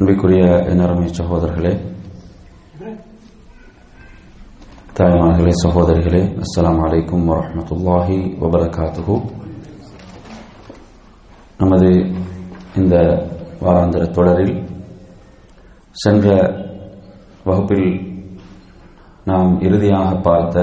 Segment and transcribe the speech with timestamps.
[0.00, 1.72] அன்பிக்குரிய எனரமை சகோதரர்களே
[4.96, 9.16] தாய்மார்களே சகோதரிகளே அஸ்லாம் அலைக்கும் வரமத்துல்லாஹி வபரகாத்துஹு.
[11.58, 11.90] நமது
[12.76, 12.94] இந்த
[13.60, 14.54] வாராந்திர தொடரில்
[15.96, 16.26] சென்ற
[17.44, 17.88] வகுப்பில்
[19.24, 20.58] நாம் இறுதியாக பார்த்த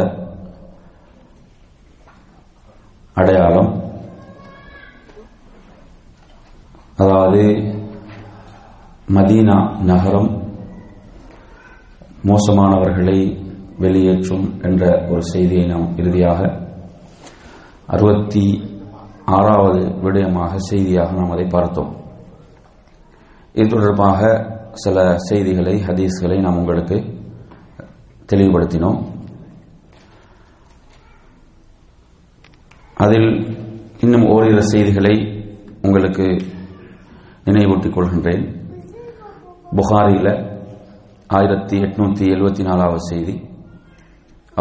[3.18, 3.72] அடையாளம்
[6.98, 7.42] அதாவது
[9.14, 10.44] மதீனா நகரம்
[12.26, 13.46] மோசமானவர்களை
[13.80, 16.68] வெளியேற்றும் என்ற ஒரு செய்தியை நாம் இறுதியாக
[17.88, 18.64] அறுபத்தி
[19.26, 21.96] ஆறாவது விடயமாக செய்தியாக நாம் அதை பார்த்தோம்.
[23.54, 24.22] இது தொடர்பாக
[24.74, 26.96] சில செய்திகளை ஹதீஸ்களை நாம் உங்களுக்கு
[28.34, 29.00] தெளிவுபடுத்தினோம்.
[32.94, 33.56] அதில்
[34.00, 35.16] இன்னும் ஓரிரு செய்திகளை
[35.82, 36.24] உங்களுக்கு
[37.46, 38.57] நினைவூட்டிக் கொள்கின்றேன்.
[39.76, 40.32] புகாரியில்
[41.38, 43.36] ஆயிரத்தி எட்நூத்தி எழுபத்தி நாலாவது செய்தி.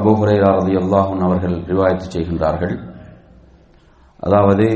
[0.01, 2.75] அபுஹுரைரா ரதி அல்லாஹூன் அவர்கள் ரிவாயத்து செய்கின்றார்கள்.
[4.21, 4.67] அதாவது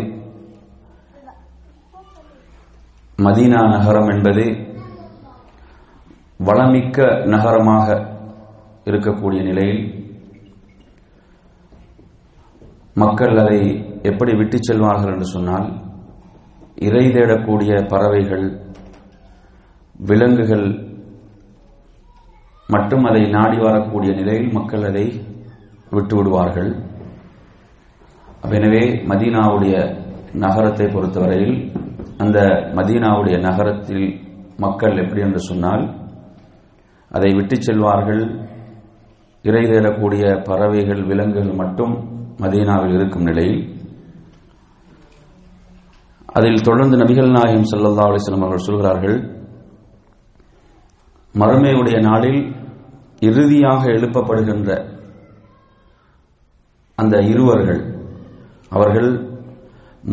[3.18, 4.44] மதீனா நகரம் என்பது
[6.48, 7.88] வளமிக்க நகரமாக
[8.84, 9.82] இருக்கக்கூடிய நிலையில்
[12.94, 13.60] மக்கள் அதை
[14.02, 15.68] எப்படி விட்டுச் செல்வார்கள் என்று சொன்னால்
[16.86, 18.69] இறை தேடக்கூடிய பறவைகள்
[20.08, 20.66] விலங்குகள்
[22.74, 25.04] மட்டும் அதை நாடி வரக்கூடிய நிலையில் மக்கள் அதை
[25.94, 26.70] விட்டு விடுவார்கள்.
[28.56, 29.74] எனவே மதீனாவுடைய
[30.44, 31.56] நகரத்தை பொறுத்தவரையில்
[32.22, 32.38] அந்த
[32.78, 34.06] மதீனாவுடைய நகரத்தில்
[34.64, 35.84] மக்கள் எப்படி என்று சொன்னால்
[37.10, 38.22] அதை விட்டு செல்வார்கள்.
[39.44, 41.92] இறை தேடக்கூடிய பறவைகள் விலங்குகள் மட்டும்
[42.44, 43.60] மதீனாவில் இருக்கும் நிலையில்.
[46.38, 49.16] அதில் தொடர்ந்து நபிகள் நாயகம் சல்லல்லா அலிஸ்லாம் அவர்கள் சொல்கிறார்கள்
[51.34, 52.40] மறுமையுடைய நாளில்
[53.20, 54.70] இறுதியாக எழுப்பப்படுகின்ற
[56.98, 57.82] அந்த இருவர்கள்
[58.68, 59.10] அவர்கள்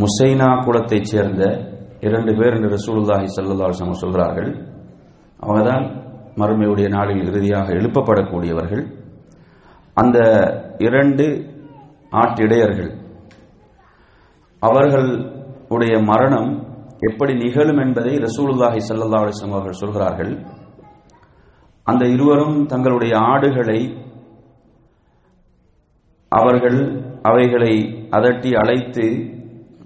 [0.01, 1.43] முசைனா குலத்தைச் சேர்ந்த
[1.99, 4.49] இரண்டு பேர் என்று ரசூலுல்லாஹி சல்லா அலிஸ்லாம் சொல்கிறார்கள்.
[5.43, 5.85] அவங்கதான்
[6.41, 8.83] மறுமையுடைய நாளில் இறுதியாக எழுப்பப்படக்கூடியவர்கள்.
[9.93, 10.17] அந்த
[10.77, 11.25] இரண்டு
[12.11, 12.91] ஆட்டிடையர்கள்
[14.61, 16.51] அவர்களுடைய மரணம்
[17.09, 20.33] எப்படி நிகழும் என்பதை ரசூலுல்லாஹி சல்லா அலிஸ்லாம் அவர்கள் சொல்கிறார்கள்.
[21.89, 23.79] அந்த இருவரும் தங்களுடைய ஆடுகளை
[26.31, 26.79] அவர்கள்
[27.21, 27.73] அவைகளை
[28.17, 29.05] அதட்டி அழைத்து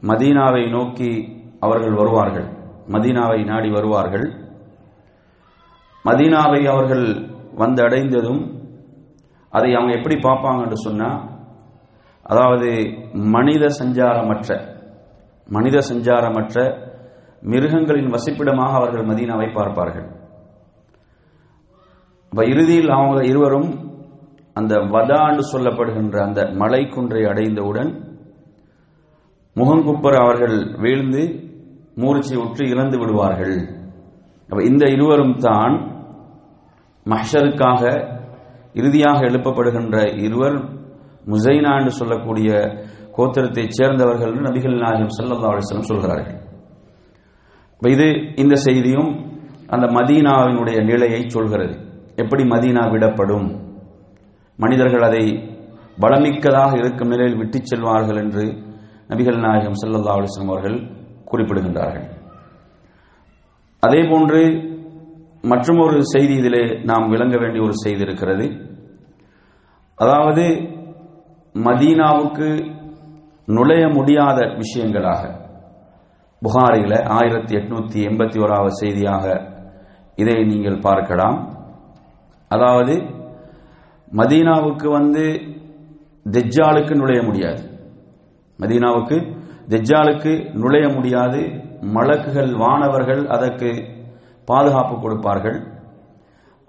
[0.10, 1.12] மதீனாவை நோக்கி
[1.60, 2.48] அவர்கள் வருவார்கள்.
[2.94, 4.28] மதீனாவை நாடி வருவார்கள்.
[6.06, 7.06] மதீனாவை அவர்கள்
[7.56, 8.42] வந்து அடைந்ததும்
[9.50, 11.09] அதை அவங்க எப்படி பார்ப்பாங்கன்னு சொன்னா
[12.26, 12.70] அதாவது
[13.36, 14.50] மனித சஞ்சாரமற்ற
[15.50, 16.58] மனித சஞ்சாரமற்ற
[17.52, 20.08] மிருகங்களின் வசிப்பிடமாக அவர்கள் மதீனாவை பார்ப்பார்கள்.
[22.32, 23.70] அப்ப இறுதியில் அவங்க இருவரும்
[24.54, 27.92] அந்த வதாண்டு சொல்லப்படுகின்ற அந்த மலை குன்றை அடைந்தவுடன்
[29.56, 31.24] முகங்குப்பர் அவர்கள் வீழ்ந்து
[31.96, 33.58] மூர்ச்சி உற்று இறந்து விடுவார்கள்.
[34.50, 35.76] அப்ப இந்த இருவரும் தான்
[37.06, 37.82] மஹருக்காக
[38.74, 39.98] இறுதியாக எழுப்பப்படுகின்ற
[40.28, 40.58] இருவர்
[41.32, 42.52] முசைனா என்று சொல்லக்கூடிய
[43.18, 46.40] கோத்திரத்தைச் சேர்ந்தவர்கள் நபிகள் நாயகம் சல்லா அலிஸ்லம் சொல்கிறார்கள்.
[47.82, 49.12] இது இந்த செய்தியும்
[49.68, 51.76] அந்த மதீனாவினுடைய நிலையை சொல்கிறது.
[52.23, 53.47] எப்படி மதீனா விடப்படும்?
[54.59, 55.23] மனிதர்கள் அதை
[56.02, 58.46] பலமிக்கதாக இருக்கும் நிலையில் விட்டுச் செல்வார்கள் என்று
[59.09, 60.78] நபிகள் நாயகம் சல்லல்லா அலைஹி அவர்கள்
[61.32, 62.08] குறிப்பிடுகின்றார்கள்.
[63.84, 64.41] அதே போன்று
[65.85, 68.46] ஒரு செய்தி இதிலே நாம் விளங்க வேண்டிய ஒரு செய்தி இருக்கிறது.
[69.97, 70.46] அதாவது
[71.56, 72.50] மதீனாவுக்கு
[73.56, 75.23] நுழைய முடியாத விஷயங்களாக
[76.41, 79.26] புகாரில ஆயிரத்தி எட்நூத்தி எண்பத்தி ஓராவது செய்தியாக
[80.16, 81.38] இதை நீங்கள் பார்க்கலாம்.
[82.53, 82.94] அதாவது
[84.20, 85.24] மதீனாவுக்கு வந்து
[86.36, 87.62] தெஜ்ஜாலுக்கு நுழைய முடியாது.
[88.59, 89.18] மதீனாவுக்கு
[89.74, 90.32] தெஜ்ஜாலுக்கு
[90.62, 91.42] நுழைய முடியாது.
[91.96, 93.70] மலக்குகள் வானவர்கள் அதற்கு
[94.50, 95.58] பாதுகாப்பு கொடுப்பார்கள்.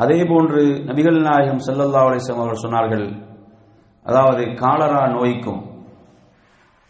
[0.02, 2.06] அதே போன்று நபிகள் நாயகம் ஸல்லல்லாஹு
[2.37, 3.06] அவர்கள் சொன்னார்கள்
[4.06, 5.61] அதாவது காலரா நோய்க்கும்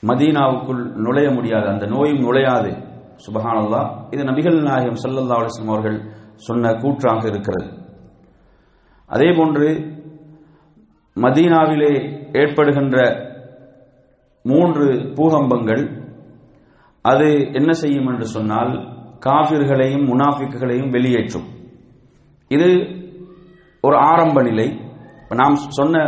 [0.03, 1.67] மதீனாவுக்குள் நுழைய முடியாது.
[1.69, 2.71] அந்த நோயும் நுழையாது.
[3.25, 3.89] சுபஹானல்லாஹ்.
[4.15, 5.99] இது நபிகள் நாயகம் ஸல்லல்லாஹு அவர்கள்
[6.49, 7.67] சொன்ன கூற்றாக இருக்கிறது.
[9.15, 9.67] அதே போன்று
[11.15, 11.93] மதீனாவிலே
[12.33, 12.97] ஏற்படுகின்ற
[14.43, 15.83] மூன்று பூகம்பங்கள்
[17.03, 18.73] அது என்ன செய்யும் என்று சொன்னால்
[19.27, 21.49] காபிர்களையும் முனாஃபிக்குகளையும் வெளியேற்றும்.
[22.49, 22.69] இது
[23.81, 24.81] ஒரு ஆரம்ப நிலை.
[25.29, 25.99] நாம் சொன்ன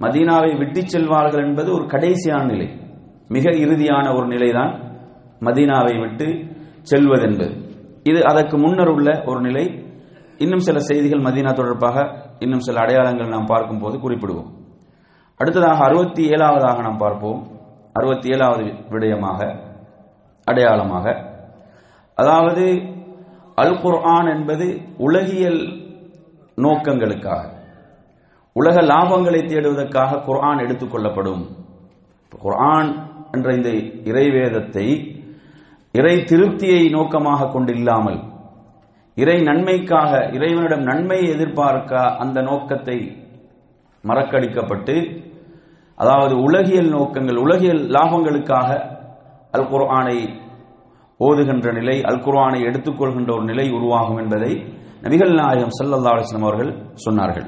[0.00, 2.68] மதீனாவை விட்டுச் செல்வார்கள் என்பது ஒரு கடைசியான நிலை.
[3.28, 4.72] மிக இறுதியான ஒரு நிலைதான்
[5.40, 6.26] மதீனாவை விட்டு
[6.90, 7.54] செல்வதென்பது
[8.02, 9.84] இது அதற்கு முன்னர் உள்ள ஒரு நிலை.
[10.38, 14.50] இன்னும் சில செய்திகள் மதீனா தொடர்பாக இன்னும் சில அடையாளங்கள் நாம் பார்க்கும்போது குறிப்பிடுவோம்.
[15.40, 17.40] அடுத்ததாக அறுபத்தி ஏழாவதாக நாம் பார்ப்போம்.
[17.92, 19.40] அறுபத்தி ஏழாவது விடயமாக
[20.46, 21.06] அடையாளமாக.
[22.18, 22.64] அதாவது
[23.62, 24.66] அல் குர்ஆன் என்பது
[24.98, 25.60] உலகியல்
[26.58, 27.42] நோக்கங்களுக்காக
[28.56, 31.42] உலக லாபங்களை தேடுவதற்காக குர்ஆன் எடுத்துக்கொள்ளப்படும்
[32.42, 32.90] குர்ஆன்
[33.32, 33.70] என்ற இந்த
[34.10, 34.86] இறைவேதத்தை
[35.94, 38.18] இறை திருப்தியை நோக்கமாக கொண்டில்லாமல்
[39.16, 42.98] இறை நன்மைக்காக இறைவனிடம் நன்மையை எதிர்பார்க்க அந்த நோக்கத்தை
[44.04, 44.94] மறக்கடிக்கப்பட்டு
[45.98, 48.70] அதாவது உலகியல் நோக்கங்கள் உலகியல் லாபங்களுக்காக
[49.52, 50.18] அல் குர்ஆனை
[51.20, 54.52] ஓதுகின்ற நிலை அல் குர்ஆனை எடுத்துக்கொள்கின்ற ஒரு நிலை உருவாகும் என்பதை
[55.02, 56.72] நபிகள் நாயகம் ஸல்லல்லாஹு அவர்கள்
[57.04, 57.46] சொன்னார்கள்.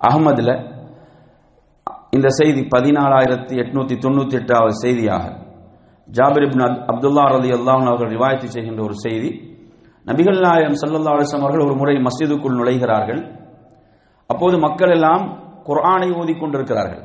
[0.00, 0.50] அகமதுல
[2.10, 5.24] இந்த செய்தி பதினாலாயிரத்தி எட்நூத்தி தொண்ணூத்தி எட்டாவது செய்தியாக
[6.08, 9.30] ஜாபிர் இப்னு அப்துல்லா ரலி அல்லாஹ் அவர்கள் ரிவாயத்து செய்கின்ற ஒரு செய்தி
[10.08, 13.20] நபிகள் நாயகம் சல்லல்லா அலிஸ்லாம் அவர்கள் ஒரு முறை மஸ்ஜிதுக்குள் நுழைகிறார்கள்.
[14.30, 15.24] அப்போது மக்கள் எல்லாம்
[15.68, 17.02] குர்ஆனை ஓதிக்கொண்டிருக்கிறார்கள்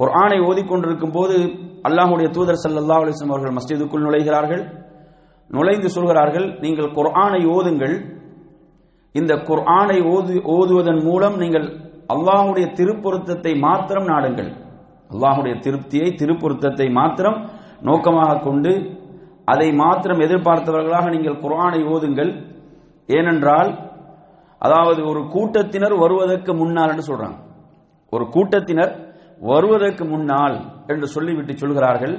[0.00, 1.36] குர்ஆனை ஓதிக்கொண்டிருக்கும் போது
[1.88, 4.62] அல்லாஹுடைய தூதர் சல்லல்லா அலிஸ்லாம் அவர்கள் மஸ்ஜிதுக்குள் நுழைகிறார்கள்.
[5.50, 7.96] நுழைந்து சொல்கிறார்கள் நீங்கள் குர்ஆனை ஓதுங்கள்.
[9.14, 11.66] இந்த குர்ஆனை ஓது ஓதுவதன் மூலம் நீங்கள்
[12.14, 14.50] அல்லாஹுடைய திருப்பொருத்தத்தை மாத்திரம் நாடுங்கள்.
[15.12, 17.38] அல்லாஹுடைய திருப்தியை திருப்பொருத்தத்தை மாத்திரம்
[17.88, 18.72] நோக்கமாக கொண்டு
[19.52, 22.32] அதை மாத்திரம் எதிர்பார்த்தவர்களாக நீங்கள் குரானை ஓதுங்கள்.
[23.18, 23.70] ஏனென்றால்
[24.66, 27.38] அதாவது ஒரு கூட்டத்தினர் வருவதற்கு முன்னால் என்று சொல்றாங்க.
[28.14, 28.92] ஒரு கூட்டத்தினர்
[29.50, 30.56] வருவதற்கு முன்னால்
[30.92, 32.14] என்று சொல்லிவிட்டு சொல்கிறார்கள்.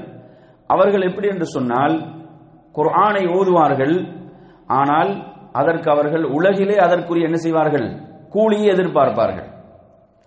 [0.70, 1.96] அவர்கள் எப்படி என்று சொன்னால்
[2.78, 3.96] குர்ஆனை ஓதுவார்கள்.
[4.80, 5.12] ஆனால்
[5.60, 7.88] அதற்கு அவர்கள் உலகிலே அதற்குரிய என்ன செய்வார்கள்?
[8.36, 9.48] கூலியை எதிர்பார்ப்பார்கள்.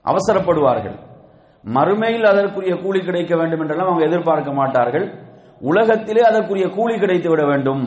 [0.04, 0.96] அவசரப்படுவார்கள்.
[1.64, 5.06] மறுமையில் அதற்குரிய கூலி கிடைக்க வேண்டும் என்றெல்லாம் அவங்க எதிர்பார்க்க மாட்டார்கள்.
[5.68, 7.84] உலகத்திலே அதற்குரிய கூலி கிடைத்து விட வேண்டும்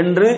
[0.00, 0.28] என்று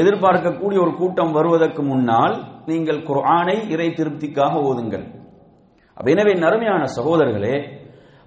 [0.00, 2.34] எதிர்பார்க்கக்கூடிய ஒரு கூட்டம் வருவதற்கு முன்னால்
[2.70, 5.04] நீங்கள் குர்ஆனை இறை திருப்திக்காக ஓதுங்கள்.
[5.96, 7.56] அப்ப எனவே நறுமையான சகோதரர்களே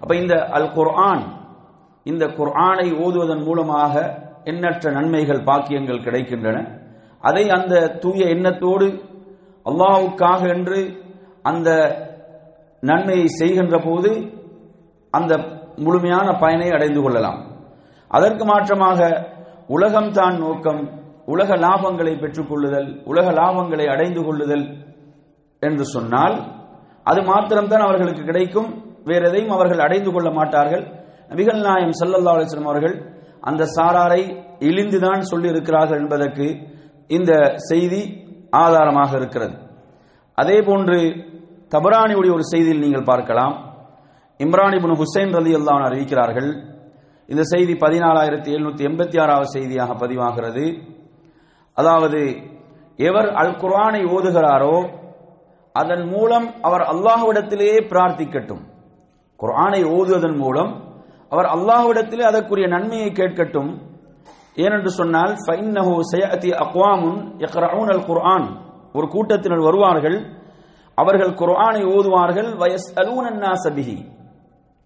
[0.00, 1.24] அப்ப இந்த அல் குர்ஆன்
[2.06, 3.94] இந்த குர்ஆனை ஓதுவதன் மூலமாக
[4.50, 6.56] எண்ணற்ற நன்மைகள் பாக்கியங்கள் கிடைக்கின்றன.
[7.28, 8.86] அதை அந்த தூய எண்ணத்தோடு
[9.66, 10.80] அல்லாவுக்காக என்று
[11.50, 11.70] அந்த
[12.82, 14.10] நன்மையை செய்கின்ற போது
[15.12, 15.32] அந்த
[15.84, 17.40] முழுமையான பயனை அடைந்து கொள்ளலாம்.
[18.08, 19.00] அதற்கு மாற்றமாக
[19.76, 20.82] உலகம் தான் நோக்கம்
[21.34, 24.66] உலக லாபங்களை பெற்றுக்கொள்ளுதல் உலக லாபங்களை அடைந்து கொள்ளுதல்
[25.62, 26.36] என்று சொன்னால்
[27.10, 28.68] அது மாத்திரம்தான் அவர்களுக்கு கிடைக்கும்.
[29.04, 30.84] வேற எதையும் அவர்கள் அடைந்து கொள்ள மாட்டார்கள்.
[31.30, 32.96] நபிகள் நாயம் சல்லல்லா அலைஹி அவர்கள்
[33.40, 34.22] அந்த சாராரை
[34.68, 36.46] இழிந்துதான் சொல்லி இருக்கிறார்கள் என்பதற்கு
[37.16, 38.02] இந்த செய்தி
[38.50, 39.54] ஆதாரமாக இருக்கிறது.
[40.34, 40.98] அதே போன்று
[41.74, 43.54] தபரானியுடைய ஒரு செய்தியில் நீங்கள் பார்க்கலாம்.
[44.44, 46.50] இம்ரான் ஹுசைன் ரலி அல்லாஹ் அறிவிக்கிறார்கள்.
[47.28, 50.64] இந்த செய்தி பதினாலாயிரத்தி எழுநூத்தி எண்பத்தி ஆறாவது செய்தியாக பதிவாகிறது.
[51.76, 52.20] அதாவது
[52.98, 54.76] எவர் அல் குர்ஆனை ஓதுகிறாரோ
[55.74, 58.62] அதன் மூலம் அவர் அல்லாஹ்விடத்திலேயே பிரார்த்திக்கட்டும்.
[59.40, 60.72] குர்ஆனை ஓதுவதன் மூலம்
[61.32, 63.70] அவர் அல்லாஹ்விடத்திலே அதற்குரிய நன்மையை கேட்கட்டும்.
[64.64, 68.46] ஏனென்று சொன்னால் ஃபைன்னஹு சயஅதி அக்வாமுன் யக்ரஊன அல் குர்ஆன்
[68.96, 70.18] ஒரு கூட்டத்தினர் வருவார்கள்
[70.98, 73.96] அவர்கள் குர்ஆனை ஓதுவார்கள் வயஸ்அலூன அன்னாஸ பிஹி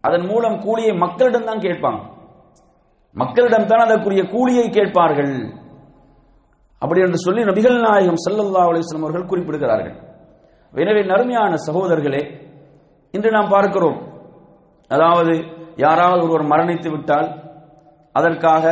[0.07, 2.00] அதன் மூலம் கூலியை மக்களிடம் தான் கேட்பாங்க.
[3.16, 5.35] மக்களிடம் தான் அதற்குரிய கூலியை கேட்பார்கள்.
[6.83, 9.97] அப்படி என்று சொல்லி நபிகள் நாயகம் சல்லல்லா அலிஸ்லம் அவர்கள் குறிப்பிடுகிறார்கள்.
[10.75, 12.23] எனவே நறுமையான சகோதரர்களே
[13.14, 13.99] இன்று நாம் பார்க்கிறோம்.
[14.90, 15.35] அதாவது
[15.85, 17.28] யாராவது ஒருவர் மரணித்து விட்டால்
[18.19, 18.64] அதற்காக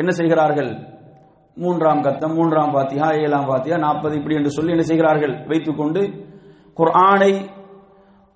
[0.00, 0.70] என்ன செய்கிறார்கள்?
[1.56, 5.34] மூன்றாம் கத்தம் மூன்றாம் பாத்தியா ஏழாம் பாத்தியா நாற்பது இப்படி என்று சொல்லி என்ன செய்கிறார்கள்?
[5.50, 6.02] வைத்துக்கொண்டு
[6.78, 7.32] குர்ஆனை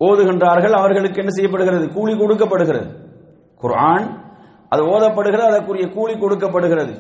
[0.00, 1.92] ஓதுகின்றார்கள் அவர்களுக்கு என்ன செய்யப்படுகிறது?
[1.92, 2.88] கூலி கொடுக்கப்படுகிறது.
[3.56, 4.22] குர்ஆன்
[4.68, 6.94] அது ஓதப்படுகிறது அதற்குரிய கூலி கொடுக்கப்படுகிறது.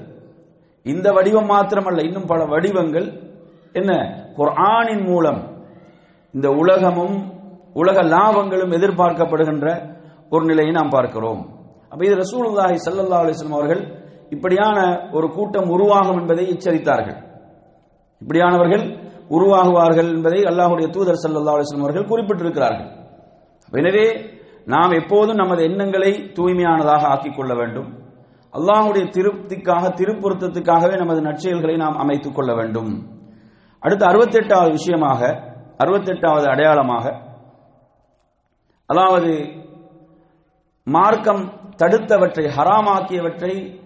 [0.82, 3.20] இந்த வடிவம் மாத்திரமல்ல இன்னும் பல வடிவங்கள்.
[3.72, 3.92] என்ன?
[4.36, 5.62] குர்ஆனின் மூலம்
[6.32, 7.32] இந்த உலகமும்
[7.74, 9.66] உலக லாபங்களும் எதிர்பார்க்கப்படுகின்ற
[10.30, 11.48] ஒரு நிலையை நாம் பார்க்கிறோம்.
[11.88, 17.16] அப்ப இது ரசூலுல்லாஹி சல்லா அலிஸ்லாம் அவர்கள் இப்படியான ஒரு கூட்டம் உருவாகும் என்பதை எச்சரித்தார்கள்.
[18.22, 22.90] இப்படியானவர்கள் உருவாகுவார்கள் என்பதை அல்லாஹுடைய தூதர் சல்லா அலிஸ்லம் அவர்கள் குறிப்பிட்டிருக்கிறார்கள்.
[23.70, 24.32] எனவே
[24.64, 28.02] நாம் எப்போதும் நமது எண்ணங்களை தூய்மையானதாக ஆக்கிக் கொள்ள வேண்டும்.
[28.52, 33.06] அல்லாஹுடைய திருப்திக்காக திருப்பொருத்தத்துக்காகவே நமது நற்செயல்களை நாம் அமைத்துக் கொள்ள வேண்டும்.
[33.78, 35.40] அடுத்து அறுபத்தெட்டாவது விஷயமாக
[35.78, 37.22] அறுபத்தெட்டாவது அடையாளமாக
[38.86, 39.48] அதாவது
[40.84, 43.82] மார்க்கம் தடுத்தவற்றை ஹராமாக்கியவற்றை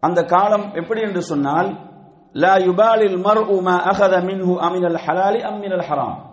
[0.00, 1.90] அந்த காலம் எப்படி என்று சொன்னால்
[2.32, 6.25] லா யுபாலில் மர் உமா அகத மின்ஹு அமினல் ஹலாலி அம்மினல் ஹராம்.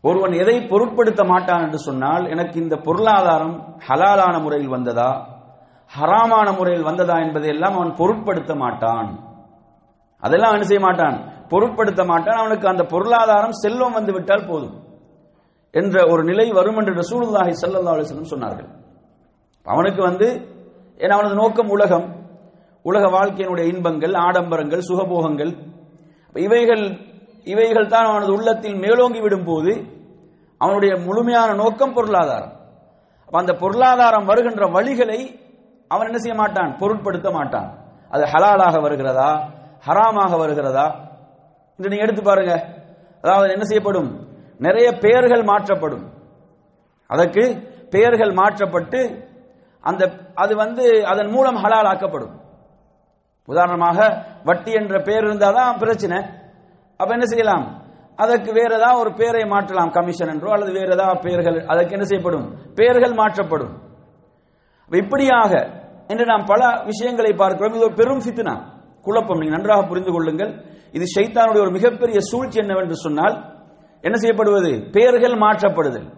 [0.00, 5.10] ஒருவன் எதை பொருட்படுத்த மாட்டான் என்று சொன்னால் எனக்கு இந்த பொருளாதாரம் ஹலாலான முறையில் வந்ததா?
[5.90, 9.08] ஹராமான முறையில் வந்ததா என்பதை எல்லாம் அவன் பொருட்படுத்த மாட்டான்.
[10.22, 11.16] அதெல்லாம் அவன் செய்ய மாட்டான்?
[11.48, 12.38] பொருட்படுத்த மாட்டான்.
[12.38, 14.76] அவனுக்கு அந்த பொருளாதாரம் செல்வம் வந்து விட்டால் போதும்
[15.70, 18.68] என்ற ஒரு நிலை வரும் என்று ரசூலுல்லாஹி ஸல்லல்லாஹு சொன்னார்கள்.
[19.66, 20.28] அவனுக்கு வந்து
[20.98, 22.06] ஏன்னா அவனது நோக்கம் உலகம்.
[22.82, 25.52] உலக வாழ்க்கையினுடைய இன்பங்கள் ஆடம்பரங்கள் சுகபோகங்கள்.
[26.34, 26.84] இவைகள்
[27.52, 29.72] இவைகள் தான் அவனது உள்ளத்தில் மேலோங்கி விடும் போது
[30.58, 32.52] அவனுடைய முழுமையான நோக்கம் பொருளாதாரம்.
[33.32, 35.20] அந்த பொருளாதாரம் வருகின்ற வழிகளை
[35.88, 36.76] அவன் என்ன செய்ய மாட்டான்?
[36.78, 37.68] பொருட்படுத்த மாட்டான்.
[38.08, 39.30] அது ஹலாலாக வருகிறதா?
[39.86, 40.86] ஹராமாக வருகிறதா?
[41.76, 42.54] இன்று நீங்க எடுத்து பாருங்க.
[43.22, 44.10] அதாவது என்ன செய்யப்படும்?
[44.58, 46.04] நிறைய பெயர்கள் மாற்றப்படும்.
[47.06, 47.44] அதற்கு
[47.90, 49.00] பெயர்கள் மாற்றப்பட்டு
[49.80, 50.02] அந்த
[50.34, 52.34] அது வந்து அதன் மூலம் ஹலால் ஆக்கப்படும்.
[53.44, 53.98] உதாரணமாக
[54.44, 56.37] வட்டி என்ற பெயர் இருந்தாதான் பிரச்சனை.
[57.00, 57.64] அப்ப என்ன செய்யலாம்?
[58.16, 62.46] அதற்கு வேற ஏதாவது ஒரு பேரை மாற்றலாம் கமிஷன் என்றோ அல்லது வேற ஏதாவது பெயர்கள் அதற்கு என்ன செய்யப்படும்?
[62.74, 63.74] பெயர்கள் மாற்றப்படும்.
[64.90, 65.52] இப்படியாக
[66.08, 67.74] இன்று நாம் பல விஷயங்களை பார்க்கிறோம்.
[67.74, 68.54] இது ஒரு பெரும் ஃபித்னா
[69.02, 69.38] குழப்பம்.
[69.38, 70.52] நீங்கள் நன்றாக புரிந்து கொள்ளுங்கள்.
[70.92, 73.36] இது ஷைத்தானுடைய ஒரு மிகப்பெரிய சூழ்ச்சி என்னவென்று சொன்னால்
[74.00, 74.70] என்ன செய்யப்படுவது?
[74.90, 76.08] பெயர்கள் மாற்றப்படுதல்.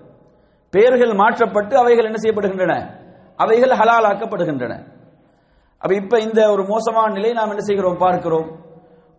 [0.70, 2.74] பெயர்கள் மாற்றப்பட்டு அவைகள் என்ன செய்யப்படுகின்றன?
[3.36, 4.74] அவைகள் ஹலாலாக்கப்படுகின்றன.
[5.78, 7.96] அப்ப இப்ப இந்த ஒரு மோசமான நிலை நாம் என்ன செய்கிறோம்?
[7.96, 8.48] பார்க்கிறோம்.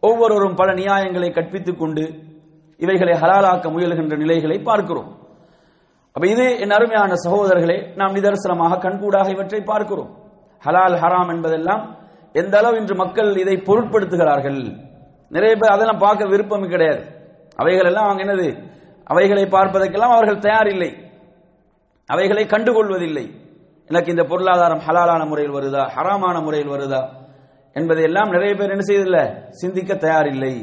[0.01, 2.13] ஒவ்வொருவரும் பல நியாயங்களை கற்பித்துக் கொண்டு
[2.77, 5.19] இவைகளை ஹலாலாக்க முயல்கின்ற நிலைகளை பார்க்கிறோம்.
[6.11, 10.17] அப்ப இது என் அருமையான சகோதரர்களே நாம் நிதர்சனமாக கண்கூடாக இவற்றை பார்க்கிறோம்.
[10.65, 11.95] ஹலால் ஹராம் என்பதெல்லாம்
[12.33, 14.77] எந்த அளவு இன்று மக்கள் இதை பொருட்படுத்துகிறார்கள்?
[15.29, 17.05] நிறைய பேர் அதெல்லாம் பார்க்க விருப்பம் கிடையாது.
[17.55, 18.69] அவைகள் எல்லாம் அவங்க என்னது?
[19.03, 20.95] அவைகளை பார்ப்பதற்கெல்லாம் அவர்கள் தயார் இல்லை
[22.07, 23.25] அவைகளை கண்டுகொள்வதில்லை.
[23.85, 25.89] எனக்கு இந்த பொருளாதாரம் ஹலாலான முறையில் வருதா?
[25.95, 27.01] ஹராமான முறையில் வருதா?
[27.79, 29.23] என்பதை எல்லாம் நிறைய பேர் என்ன செய்யதில்லை
[29.61, 30.53] சிந்திக்க தயாரில்லை.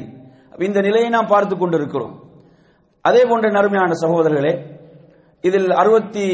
[0.69, 2.15] இந்த நிலையை நாம் பார்த்து கொண்டிருக்கிறோம்.
[3.09, 4.53] அதே போன்ற நறுமையான சகோதரர்களே
[5.45, 6.27] இதில் அறுபத்தி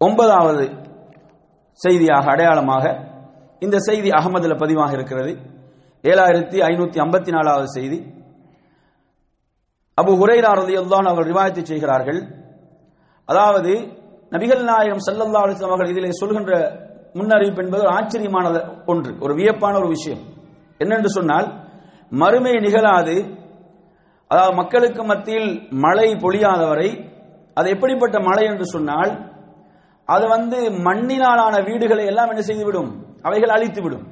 [0.00, 0.64] ஒன்பதாவது
[1.80, 2.84] செய்தியாக அடையாளமாக
[3.64, 5.32] இந்த செய்தி அகமதுல பதிவாக இருக்கிறது.
[6.04, 7.98] ஏழாயிரத்தி ஐநூத்தி ஐம்பத்தி நாலாவது செய்தி.
[10.00, 12.20] அபு ஹுரைரா ரலியல்லாஹு அவர்கள் ரிவாயத்தை செய்கிறார்கள்.
[13.28, 13.72] அதாவது
[14.34, 16.52] நபிகள் நாயகம் ஸல்லல்லாஹு அலைஹி அவர்கள் இதிலே சொல்கின்ற
[17.16, 18.46] முன்னறிவிப்பு என்பது ஒரு ஆச்சரியமான
[18.86, 20.22] ஒன்று ஒரு வியப்பான ஒரு விஷயம்.
[20.78, 21.46] என்னென்று சொன்னால்
[22.10, 23.16] மறுமை நிகழாது.
[24.26, 26.88] அதாவது மக்களுக்கு மத்தியில் மழை பொழியாதவரை
[27.54, 29.12] அது எப்படிப்பட்ட மழை என்று சொன்னால்
[30.04, 32.90] அது வந்து மண்ணினாலான வீடுகளை எல்லாம் என்ன செய்துவிடும்?
[33.22, 34.04] அவைகள் அழித்துவிடும்.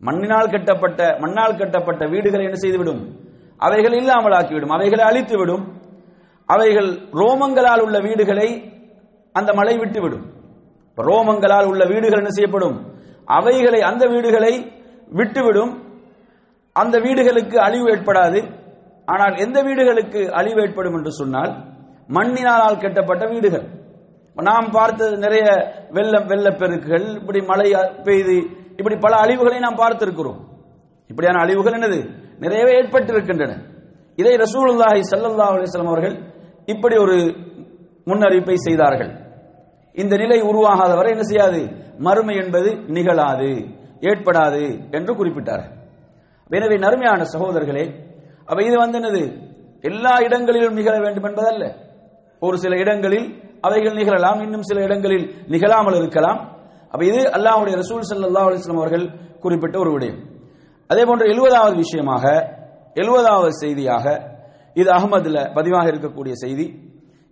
[0.00, 3.00] மண்ணினால் கட்டப்பட்ட மண்ணால் கட்டப்பட்ட வீடுகளை என்ன செய்துவிடும்?
[3.56, 5.64] அவைகள் இல்லாமல் ஆக்கிவிடும் அவைகளை அழித்துவிடும்.
[6.46, 8.48] அவைகள் ரோமங்களால் உள்ள வீடுகளை
[9.32, 10.26] அந்த மழை விட்டுவிடும்.
[11.02, 12.76] ரோமங்களால் உள்ள வீடுகள் என்ன செய்யப்படும்?
[13.24, 14.72] அவைகளை அந்த வீடுகளை
[15.10, 15.72] விட்டுவிடும்.
[16.72, 18.40] அந்த வீடுகளுக்கு அழிவு ஏற்படாது.
[19.04, 21.64] ஆனால் எந்த வீடுகளுக்கு அழிவு ஏற்படும் என்று சொன்னால்
[22.06, 23.66] மண்ணினால் கட்டப்பட்ட வீடுகள்.
[24.36, 25.46] நாம் பார்த்தது நிறைய
[25.90, 28.36] வெள்ளம் வெள்ளப்பெருக்குகள் இப்படி மழை பெய்து
[28.76, 30.40] இப்படி பல அழிவுகளை நாம் பார்த்திருக்கிறோம்.
[31.08, 32.10] இப்படியான அழிவுகள் என்னது?
[32.38, 33.52] நிறையவே ஏற்பட்டிருக்கின்றன.
[34.16, 36.16] இதை ரசூலுல்லாஹி ஸல்லல்லாஹு அலைஹி அவர்கள்
[36.66, 37.16] இப்படி ஒரு
[38.06, 39.27] முன்னறிவிப்பை செய்தார்கள்.
[40.02, 41.60] இந்த நிலை உருவாகாத வரை என்ன செய்யாது?
[42.06, 43.50] மறுமை என்பது நிகழாது
[44.08, 44.64] ஏற்படாது
[44.96, 45.64] என்று குறிப்பிட்டார்.
[46.50, 47.84] எனவே நறுமையான சகோதரர்களே
[48.48, 49.22] அப்ப இது வந்து என்னது?
[49.88, 51.64] எல்லா இடங்களிலும் நிகழ வேண்டும் என்பதல்ல.
[52.42, 53.26] ஒரு சில இடங்களில்
[53.66, 56.40] அவைகள் நிகழலாம் இன்னும் சில இடங்களில் நிகழாமல் இருக்கலாம்.
[56.92, 59.06] அப்ப இது அல்லாஹ்வுடைய ரசூல் ஸல்லல்லாஹு அலைஹி அவர்கள்
[59.42, 60.20] குறிப்பிட்ட ஒரு விடயம்.
[60.90, 62.24] அதே போன்ற எழுபதாவது விஷயமாக
[63.00, 64.06] எழுபதாவது செய்தியாக
[64.80, 66.66] இது அகமதுல பதிவாக இருக்கக்கூடிய செய்தி.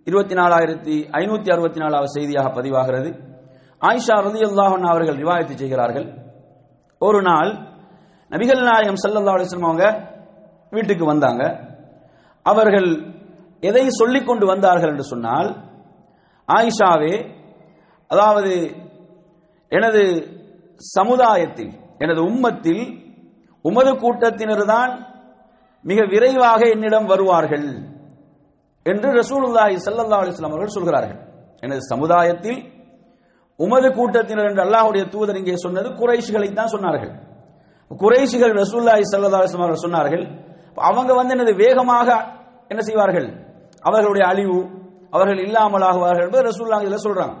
[0.07, 3.09] இருபத்தி நாலாயிரத்தி ஐநூத்தி அறுபத்தி நாலாவது செய்தியாக பதிவாகிறது.
[3.81, 6.07] ஆயிஷா ரதி அல்லாஹன் அவர்கள் ரிவாயத்து செய்கிறார்கள்.
[7.01, 7.49] ஒரு நாள்
[8.31, 9.85] நபிகள் நாயகம் ஸல்லல்லாஹு அலிஸ்லம் அவங்க
[10.71, 11.43] வீட்டுக்கு வந்தாங்க.
[12.45, 12.89] அவர்கள்
[13.69, 15.49] எதை சொல்லிக் கொண்டு வந்தார்கள் என்று சொன்னால்
[16.49, 17.13] ஆயிஷாவே
[18.11, 18.53] அதாவது
[19.71, 20.01] எனது
[20.95, 21.73] சமுதாயத்தில்
[22.03, 22.83] எனது உம்மத்தில்
[23.65, 24.91] உமது கூட்டத்தினர் தான்
[25.85, 27.67] மிக விரைவாக என்னிடம் வருவார்கள்.
[28.91, 31.19] என்று ரசூலுல்லாஹி ஸல்லல்லாஹு அலைஹி வஸல்லம் அவர்கள் சொல்கிறார்கள்.
[31.65, 32.59] எனது சமுதாயத்தில்
[33.59, 37.11] உமது கூட்டத்தினர் என்று அல்லாஹ்வுடைய தூதர் இங்கே சொன்னது குறைஷிகளை தான் சொன்னார்கள்.
[37.91, 40.23] குறைஷிகள் ரசூலுல்லாஹி ஸல்லல்லாஹு அலைஹி வஸல்லம் அவர்கள் சொன்னார்கள்
[40.89, 42.07] அவங்க வந்து எனது வேகமாக
[42.71, 43.27] என்ன செய்வார்கள்?
[43.87, 44.59] அவர்களுடைய அழிவு
[45.15, 47.35] அவர்கள் இல்லாமலாகுவார்கள் என்பது ரசூலுல்லாஹி இதில் சொல்றாங்க.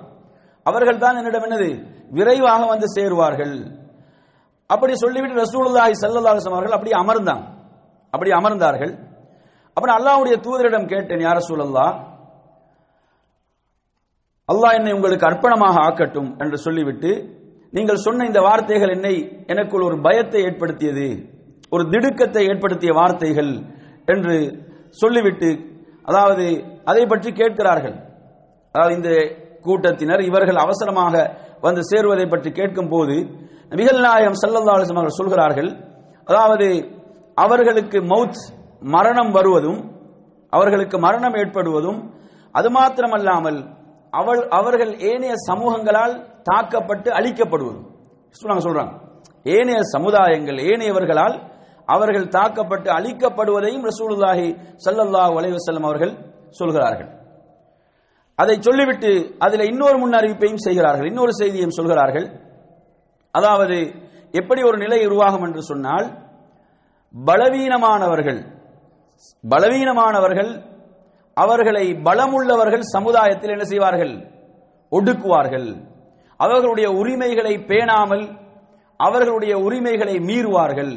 [0.69, 1.69] அவர்கள் தான் என்னிடம் என்னது?
[2.17, 3.55] விரைவாக வந்து சேருவார்கள்.
[4.73, 7.45] அப்படி சொல்லிவிட்டு ரசூலுல்லாஹி ஸல்லல்லாஹு அலைஹி வஸல்லம் அவர்கள் அப்படி அமர்ந்தாங்க
[8.13, 8.93] அப்படி அமர்ந்தார்கள்.
[9.77, 11.87] அப்புறம் அல்லாவுடைய தூதரிடம் கேட்டேன் யார சூழல்லா
[14.49, 17.11] அல்லாஹ் என்னை உங்களுக்கு அர்ப்பணமாக ஆக்கட்டும் என்று சொல்லிவிட்டு
[17.73, 19.15] நீங்கள் சொன்ன இந்த வார்த்தைகள் என்னை
[19.47, 21.07] எனக்குள் ஒரு பயத்தை ஏற்படுத்தியது
[21.69, 23.51] ஒரு திடுக்கத்தை ஏற்படுத்திய வார்த்தைகள்
[24.05, 24.35] என்று
[24.91, 25.49] சொல்லிவிட்டு
[26.05, 26.45] அதாவது
[26.85, 27.95] அதை பற்றி கேட்கிறார்கள்.
[28.75, 29.11] அதாவது இந்த
[29.61, 31.13] கூட்டத்தினர் இவர்கள் அவசரமாக
[31.61, 33.15] வந்து சேருவதை பற்றி கேட்கும் போது
[33.71, 35.69] நபிகள் நாயகம் ஸல்லல்லாஹு அவர்கள் சொல்கிறார்கள்
[36.27, 36.67] அதாவது
[37.37, 38.41] அவர்களுக்கு மவுத்
[38.81, 39.79] மரணம் வருவதும்
[40.53, 41.99] அவர்களுக்கு மரணம் ஏற்படுவதும்
[42.55, 43.59] அது மாத்திரமல்லாமல்
[44.19, 46.15] அவள் அவர்கள் ஏனைய சமூகங்களால்
[46.49, 47.85] தாக்கப்பட்டு அழிக்கப்படுவதும்
[48.35, 48.93] சொல்றாங்க சொல்றாங்க
[49.45, 51.35] ஏனைய சமுதாயங்கள் ஏனையவர்களால்
[51.87, 54.47] அவர்கள் தாக்கப்பட்டு அழிக்கப்படுவதையும் ரசூலுல்லாஹி
[54.85, 55.53] சல்லல்லாஹ் அலைஹி
[55.89, 56.13] அவர்கள்
[56.59, 57.09] சொல்கிறார்கள்.
[58.39, 59.11] அதை சொல்லிவிட்டு
[59.45, 61.07] அதில் இன்னொரு முன்னறிவிப்பையும் செய்கிறார்கள்.
[61.11, 62.27] இன்னொரு செய்தியையும் சொல்கிறார்கள்.
[63.33, 63.77] அதாவது
[64.39, 66.07] எப்படி ஒரு நிலை உருவாகும் என்று சொன்னால்
[67.13, 68.39] பலவீனமானவர்கள்
[69.51, 70.51] பலவீனமானவர்கள்
[71.37, 74.13] அவர்களை பலமுள்ளவர்கள் சமுதாயத்தில் என்ன செய்வார்கள்?
[74.91, 75.69] ஒடுக்குவார்கள்.
[76.39, 78.25] அவர்களுடைய உரிமைகளை பேணாமல்
[78.99, 80.93] அவர்களுடைய உரிமைகளை மீறுவார்கள்.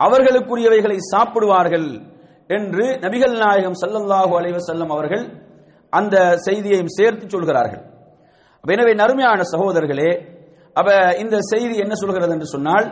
[0.00, 1.88] அவர்களுக்குரியவைகளை சாப்பிடுவார்கள்
[2.56, 5.24] என்று நபிகள் நாயகம் சல்லல்லாஹு அலைவசல்லம் அவர்கள்
[5.92, 7.82] அந்த செய்தியையும் சேர்த்து சொல்கிறார்கள்.
[8.64, 10.10] எனவே நறுமையான சகோதரர்களே
[10.78, 10.90] அப்ப
[11.22, 12.86] இந்த செய்தி என்ன சொல்கிறது என்று சொன்னால்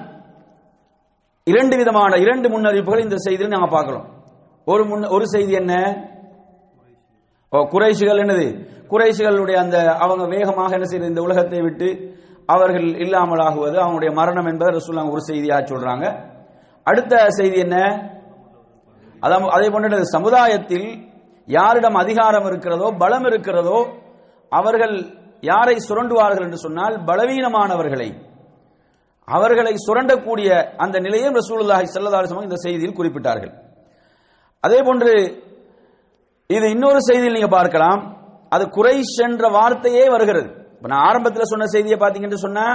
[1.47, 4.07] இரண்டு விதமான இரண்டு முன்னறிவிப்புகள் இந்த செய்தியில் நாம் பார்க்கிறோம்.
[4.73, 5.75] ஒரு முன் ஒரு செய்தி என்ன?
[7.53, 8.47] ஓ குறைஷிகள் என்னது?
[8.93, 11.89] குறைசுகளுடைய அந்த அவங்க வேகமாக என்ன செய்யறது இந்த உலகத்தை விட்டு
[12.55, 16.07] அவர்கள் இல்லாமல் ஆகுவது அவங்களுடைய மரணம் என்பதை ரசூல்லாங்க ஒரு செய்தியாக சொல்றாங்க.
[16.87, 17.77] அடுத்த செய்தி என்ன?
[19.25, 20.89] அதான் அதே போன்ற சமுதாயத்தில்
[21.49, 23.79] யாரிடம் அதிகாரம் இருக்கிறதோ பலம் இருக்கிறதோ
[24.53, 24.97] அவர்கள்
[25.51, 28.09] யாரை சுரண்டுவார்கள் என்று சொன்னால் பலவீனமானவர்களை.
[29.29, 30.49] அவர்களை சுரண்டக்கூடிய
[30.85, 33.55] அந்த நிலையை ரசூலுல்லாஹி ஸல்லல்லாஹு அலைஹி இந்த செய்தியில் குறிப்பிட்டார்கள்.
[34.67, 35.15] அதே போன்று
[36.57, 38.01] இது இன்னொரு செய்தியில் நீங்க பார்க்கலாம்.
[38.55, 40.49] அது குறைஷ் என்ற வார்த்தையே வருகிறது.
[40.77, 42.67] இப்ப நான் ஆரம்பத்தில் சொன்ன செய்தியை பார்த்தீங்கன்னு சொன்னா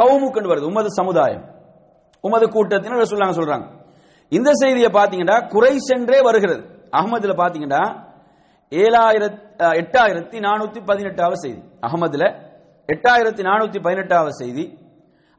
[0.00, 1.44] கவுமுக்குன்னு வருது உமது சமுதாயம்.
[2.24, 3.66] உமது கூட்டத்தினர் சொல்லாங்க சொல்றாங்க.
[4.32, 6.62] இந்த செய்தியை பார்த்தீங்கன்னா குறைஷ் என்றே வருகிறது.
[6.98, 7.82] அகமதுல பார்த்தீங்கன்னா
[8.72, 9.38] ஏழாயிரத்தி
[9.82, 11.60] எட்டாயிரத்தி நானூத்தி பதினெட்டாவது செய்தி.
[11.86, 12.24] அகமதுல
[12.88, 14.64] எட்டாயிரத்தி நானூத்தி பதினெட்டாவது செய்தி.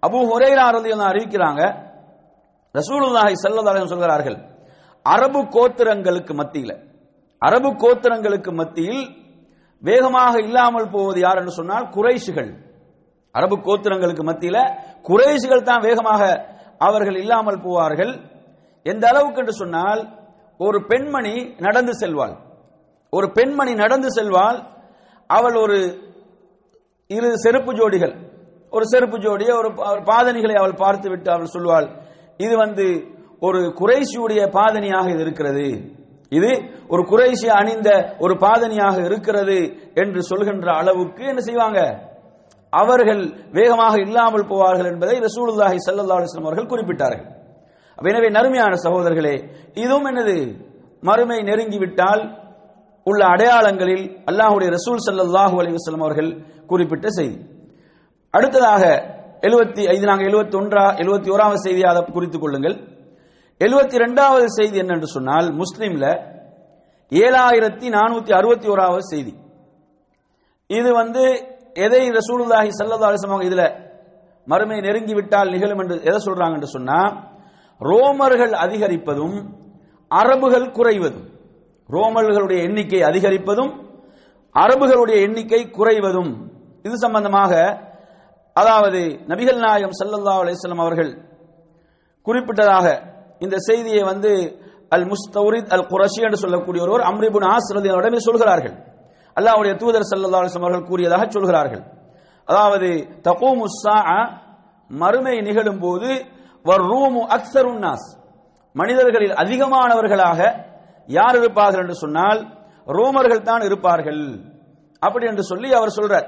[0.06, 0.66] அபு ஹுரைரா
[1.12, 1.62] அறிவிக்கிறாங்க.
[2.80, 4.38] ரசூலுல்லாஹி ஸல்லல்லாஹு சொல்கிறார்கள்
[5.06, 6.76] அரபு கோத்திரங்களுக்கு மத்தியில்
[7.42, 9.04] அரபு கோத்திரங்களுக்கு மத்தியில்
[9.84, 12.52] வேகமாக இல்லாமல் போவது யார் என்று சொன்னால் குறைசுகள்
[13.36, 14.64] அரபு கோத்திரங்களுக்கு மத்தியில்
[15.08, 16.22] குறைசுகள் தான் வேகமாக
[16.88, 18.14] அவர்கள் இல்லாமல் போவார்கள்.
[18.86, 20.02] எந்த அளவுக்கு என்று சொன்னால்
[20.60, 21.34] ஒரு பெண்மணி
[21.66, 22.36] நடந்து செல்வாள்.
[23.14, 24.60] ஒரு பெண்மணி நடந்து செல்வாள்.
[25.30, 25.78] அவள் ஒரு
[27.10, 28.16] இரு செருப்பு ஜோடிகள்.
[28.74, 29.70] ஒரு செருப்பு ஜோடியை ஒரு
[30.10, 31.88] பாதணிகளை அவள் பார்த்து விட்டு அவள் சொல்வாள்
[32.46, 32.86] இது வந்து
[33.48, 35.68] ஒரு குறைஷியுடைய பாதனியாக இது இருக்கிறது.
[36.38, 36.52] இது
[36.94, 37.90] ஒரு குறைசி அணிந்த
[38.24, 39.58] ஒரு பாதனியாக இருக்கிறது
[40.02, 41.80] என்று சொல்கின்ற அளவுக்கு என்ன செய்வாங்க?
[42.82, 43.24] அவர்கள்
[43.58, 47.26] வேகமாக இல்லாமல் போவார்கள் என்பதை ரசூலுல்லாஹி ஸல்லல்லாஹு அலைஹி அவர்கள் குறிப்பிட்டார்கள்.
[48.12, 49.36] எனவே நறுமையான சகோதரர்களே
[49.84, 50.38] இதுவும் என்னது?
[51.10, 52.24] மறுமை நெருங்கிவிட்டால்
[53.06, 56.32] உள்ள அடையாளங்களில் அல்லாஹ்வுடைய ரசூல் ஸல்லல்லாஹு அலைஹி வஸல்லம் அவர்கள்
[56.72, 57.38] குறிப்பிட்ட செய்தி.
[58.38, 58.84] அடுத்ததாக
[59.48, 62.78] எழுபத்தி ஐந்து நாங்கள் எழுபத்தி ஒன்றா எழுபத்தி ஓராவது செய்தியாக குறித்துக் கொள்ளுங்கள்.
[63.62, 66.06] எழுபத்தி ரெண்டாவது செய்தி என்னென்று சொன்னால் முஸ்லீம்ல
[67.12, 69.34] ஏழாயிரத்தி நானூத்தி அறுபத்தி ஓராவது செய்தி.
[70.70, 71.24] இது வந்து
[71.86, 73.64] எதை ரசூலுல்லாஹி சூழலாகி அலைஹி வஸல்லம் இதுல
[74.48, 77.00] மறுமை நெருங்கி விட்டால் நிகழும் என்று எதை சொல்றாங்க என்று சொன்னா
[77.82, 79.36] ரோமர்கள் அதிகரிப்பதும்
[80.12, 81.28] அரபுகள் குறைவதும்
[81.90, 83.72] ரோமர்களுடைய எண்ணிக்கை அதிகரிப்பதும்
[84.56, 86.32] அரபுகளுடைய எண்ணிக்கை குறைவதும்
[86.86, 87.52] இது சம்பந்தமாக
[88.56, 91.12] அதாவது நபிகள் நாயகம் ஸல்லல்லாஹு அலிஸ்லாம் அவர்கள்
[92.28, 92.88] குறிப்பிட்டதாக
[93.46, 94.32] இந்த செய்தியை வந்து
[94.96, 97.90] அல் முஸ்தௌரித் அல் குரஷி என்று சொல்லக்கூடிய ஒருவர் அம்ரிபுன் ஆஸ்ரதி
[98.28, 98.76] சொல்கிறார்கள்.
[99.38, 101.84] அல்லாவுடைய தூதர் ஸல்லல்லாஹு அலைஹி அவர்கள் கூறியதாக சொல்கிறார்கள்.
[102.48, 102.90] அதாவது
[103.28, 103.66] தகூமு
[105.02, 106.10] மறுமை நிகழும் போது
[106.70, 107.86] வர்ரூமு அக்ஸருன்
[108.76, 110.40] மனிதர்களில் அதிகமானவர்களாக
[111.18, 112.42] யார் இருப்பார்கள் என்று சொன்னால்
[112.98, 114.22] ரோமர்கள் தான் இருப்பார்கள்
[115.06, 116.28] அப்படி என்று சொல்லி அவர் சொல்றார்.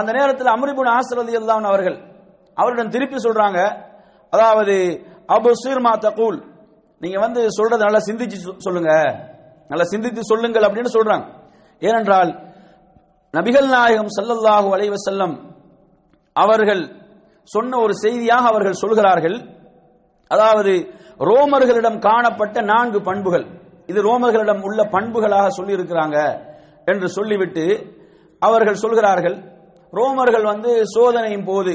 [0.00, 1.98] அந்த நேரத்தில் அமரிபுன் ஆசிரதி அல்லாஹ் அவர்கள்
[2.56, 3.60] அவரிடம் திருப்பி சொல்றாங்க.
[4.32, 4.74] அதாவது
[5.34, 6.38] அபுசீர் சீர்மா தகூல்.
[7.02, 8.92] நீங்க வந்து சொல்றத நல்லா சிந்திச்சு சொல்லுங்க.
[9.70, 11.24] நல்லா சிந்தித்து சொல்லுங்கள் அப்படின்னு சொல்றாங்க.
[11.82, 12.30] ஏனென்றால்
[13.34, 15.34] நபிகள் நாயகம் சல்லல்லாஹு அலைஹி செல்லம்
[16.36, 16.82] அவர்கள்
[17.54, 19.36] சொன்ன ஒரு செய்தியாக அவர்கள் சொல்கிறார்கள்.
[20.30, 20.72] அதாவது
[21.28, 23.46] ரோமர்களிடம் காணப்பட்ட நான்கு பண்புகள்.
[23.90, 26.18] இது ரோமர்களிடம் உள்ள பண்புகளாக சொல்லியிருக்கிறாங்க
[26.90, 27.64] என்று சொல்லிவிட்டு
[28.42, 29.36] அவர்கள் சொல்கிறார்கள்
[29.98, 31.72] ரோமர்கள் வந்து சோதனையின் போது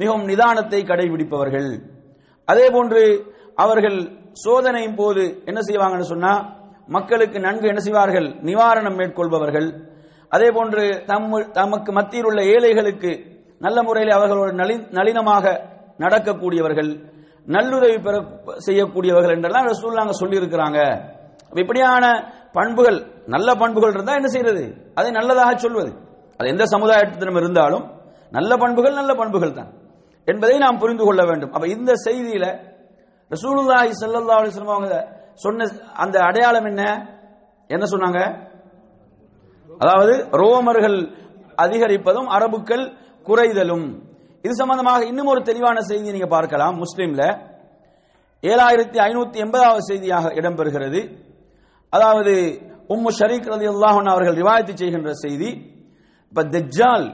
[0.00, 1.68] மிகவும் நிதானத்தை கடைபிடிப்பவர்கள்.
[2.44, 8.26] அதே போன்று அவர்கள் சோதனையின் போது என்ன செய்வாங்கன்னு சொன்னா மக்களுக்கு நன்கு என்ன செய்வார்கள்?
[8.28, 9.80] நிவாரணம் மேற்கொள்பவர்கள்.
[10.28, 13.24] அதே போன்று தம் தமக்கு மத்தியில் உள்ள ஏழைகளுக்கு
[13.58, 15.60] நல்ல முறையில் அவர்களோடு நளி- நளினமாக
[15.98, 17.12] நடக்கக்கூடியவர்கள்
[17.46, 18.20] நல்லுதவி பெற
[18.66, 21.00] செய்யக்கூடியவர்கள் என்றெல்லாம் ரசூலுல்லாஹ் சொல்லி இருக்கிறாங்க
[21.56, 25.92] இப்படியான பண்புகள் நல்ல பண்புகள் இருந்தால் என்ன செய்யறது அதை நல்லதாக சொல்வது.
[26.36, 27.90] அது எந்த சமுதாயத்திடம் இருந்தாலும்
[28.30, 29.72] நல்ல பண்புகள் நல்ல பண்புகள் தான்.
[30.30, 31.52] என்பதை நாம் புரிந்து கொள்ள வேண்டும்.
[31.54, 32.46] அப்ப இந்த செய்தியில
[33.34, 34.96] ரசூலுல்லாஹி ஸல்லல்லாஹு அலைஹி வஸல்லம் அவங்க
[35.44, 35.68] சொன்ன
[36.02, 36.82] அந்த அடையாளம் என்ன?
[37.74, 38.20] என்ன சொன்னாங்க?
[39.82, 40.98] அதாவது ரோமர்கள்
[41.64, 42.84] அதிகரிப்பதும் அரபுக்கள்
[43.28, 43.86] குறைதலும்.
[44.44, 46.74] இது சம்பந்தமாக இன்னும் ஒரு தெளிவான செய்தி நீங்க பார்க்கலாம்.
[46.84, 47.22] முஸ்லீம்ல
[48.42, 51.00] ஏழாயிரத்தி ஐநூத்தி எண்பதாவது செய்தியாக இடம்பெறுகிறது.
[51.92, 52.32] அதாவது
[52.94, 55.50] உம்மு ஷரீக் ரதி அல்லாஹன் அவர்கள் ரிவாயத்து செய்கின்ற செய்தி
[56.32, 57.06] இப்ப தெஜ்ஜால்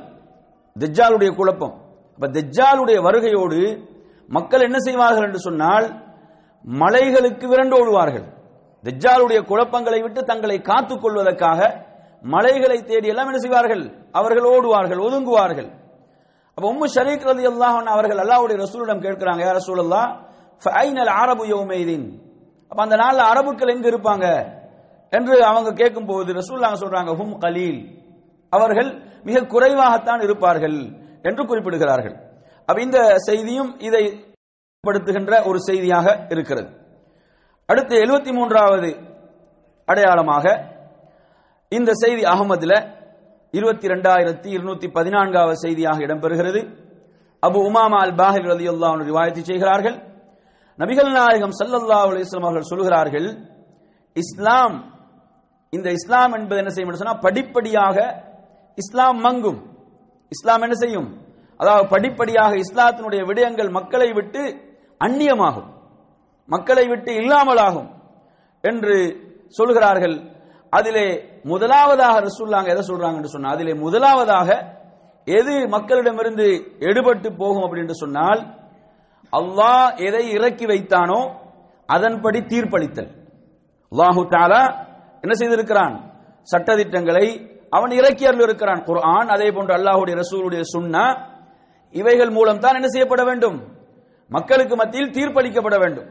[0.76, 1.74] தெஜ்ஜாலுடைய குழப்பம்.
[2.20, 3.58] இப்ப தெஜ்ஜாலுடைய வருகையோடு
[4.28, 5.86] மக்கள் என்ன செய்வார்கள் என்று சொன்னால்
[6.80, 8.26] மலைகளுக்கு விரண்டு ஓடுவார்கள்.
[8.84, 11.60] தெஜ்ஜாலுடைய குழப்பங்களை விட்டு தங்களை காத்துக் கொள்வதற்காக
[12.22, 13.84] மலைகளை தேடி எல்லாம் என்ன செய்வார்கள்?
[14.12, 15.70] அவர்கள் ஓடுவார்கள் ஒதுங்குவார்கள்.
[16.54, 20.02] அப்ப உம்மு ஷரீக் ரதி அல்லாஹன் அவர்கள் அல்லாஹ்வுடைய ரசூலிடம் கேட்கிறாங்க யார் ரசூலல்லா
[20.62, 22.06] ஃபைனல் அரபு யௌமைதீன்?
[22.68, 24.26] அப்ப அந்த நாள்ல அரபுக்கள் எங்க இருப்பாங்க?
[25.10, 27.80] என்று அவங்க கேட்கும்போது ரசூலுல்லாஹ் சொல்றாங்க ஹும் கலீல்.
[28.50, 28.90] அவர்கள்
[29.24, 30.80] மிக குறைவாகத்தான் இருப்பார்கள்.
[31.28, 32.16] என்று குறிப்பிடுகிறார்கள்.
[32.68, 34.04] அப்ப இந்த செய்தியும் இதை
[34.84, 36.68] படுத்துகின்ற ஒரு செய்தியாக இருக்கிறது.
[37.68, 38.90] அடுத்து எழுபத்தி மூன்றாவது
[39.88, 40.46] அடையாளமாக
[41.78, 42.74] இந்த செய்தி அகமதுல
[43.54, 46.60] இருபத்தி ரெண்டாயிரத்தி இருநூத்தி பதினான்காவது செய்தியாக இடம்பெறுகிறது.
[47.46, 49.96] அபு உமாமா அல் பாஹிர் ரலி அல்லா ரிவாயத்தை செய்கிறார்கள்.
[50.78, 53.28] நபிகள் நாயகம் சல்லல்லா அலிஸ்லாம் அவர்கள் சொல்கிறார்கள்
[54.16, 54.76] இஸ்லாம்
[55.76, 57.00] இந்த இஸ்லாம் என்பது என்ன செய்யும்?
[57.02, 57.98] சொன்னால் படிப்படியாக
[58.82, 59.60] இஸ்லாம் மங்கும்.
[60.34, 61.08] இஸ்லாம் என்ன செய்யும்?
[61.60, 64.42] அதாவது படிப்படியாக இஸ்லாத்தினுடைய விடயங்கள் மக்களை விட்டு
[65.06, 65.68] அந்நியமாகும்.
[66.54, 67.88] மக்களை விட்டு இல்லாமலாகும்
[68.70, 68.96] என்று
[69.58, 70.16] சொல்கிறார்கள்.
[70.78, 71.06] அதிலே
[71.52, 74.48] முதலாவதாக ரசூல்லாங்க எதை சொல்றாங்க சொன்னால் சொன்னா அதிலே முதலாவதாக
[75.38, 76.46] எது மக்களிடமிருந்து
[76.88, 78.40] எடுபட்டு போகும் அப்படின்னு சொன்னால்
[79.38, 81.20] அல்லாஹ் எதை இறக்கி வைத்தானோ
[81.88, 83.10] அதன்படி தீர்ப்பளித்தல்.
[83.92, 84.62] அல்லாஹு தாலா
[85.24, 85.94] என்ன செய்திருக்கிறான்?
[86.52, 87.26] சட்டதிட்டங்களை
[87.70, 88.84] அவன் இறக்கி அருள் இருக்கிறான்.
[88.84, 91.04] குர்ஆன் அதே போன்று அல்லாஹுடைய ரசூலுடைய சுன்னா
[91.90, 93.58] இவைகள் மூலம் தான் என்ன செய்யப்பட வேண்டும்?
[94.28, 96.08] மக்களுக்கு மத்தியில் தீர்ப்பளிக்கப்பட வேண்டும்.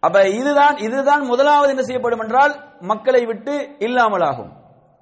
[0.00, 4.50] அப்ப இதுதான் இதுதான் முதலாவது என்ன செய்யப்படும் என்றால் மக்களை விட்டு இல்லாமலாகும்.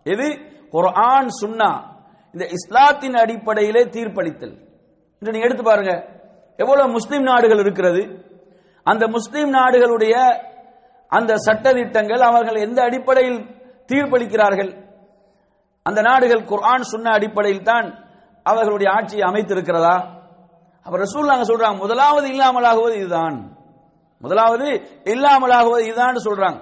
[0.02, 0.26] இது
[0.70, 1.70] குர்ஆன் சுன்னா.
[2.32, 4.54] இந்த இஸ்லாத்தின் அடிப்படையிலே தீர்ப்பளித்தல்.
[5.18, 6.08] இன்று நீங்க எடுத்து பாருங்க.
[6.56, 8.02] எவ்வளவு முஸ்லிம் நாடுகள் இருக்கிறது?
[8.82, 10.14] அந்த முஸ்லிம் நாடுகளுடைய
[11.08, 13.40] அந்த சட்ட திட்டங்கள் அவர்கள் எந்த அடிப்படையில்
[13.92, 14.85] தீர்ப்பளிக்கிறார்கள்?
[15.86, 18.04] அந்த நாடுகள் குர்ஆன் சுன்ன அடிப்படையில் தான்
[18.42, 20.02] அவர்களுடைய ஆட்சியை அமைத்திருக்கிறதா?
[20.82, 23.56] அப்ப ரசூல் நாங்க சொல்றாங்க முதலாவது இல்லாமலாகுவது இதுதான்.
[24.18, 24.70] முதலாவது
[25.04, 26.60] இல்லாமலாகுவது இதுதான் சொல்றாங்க.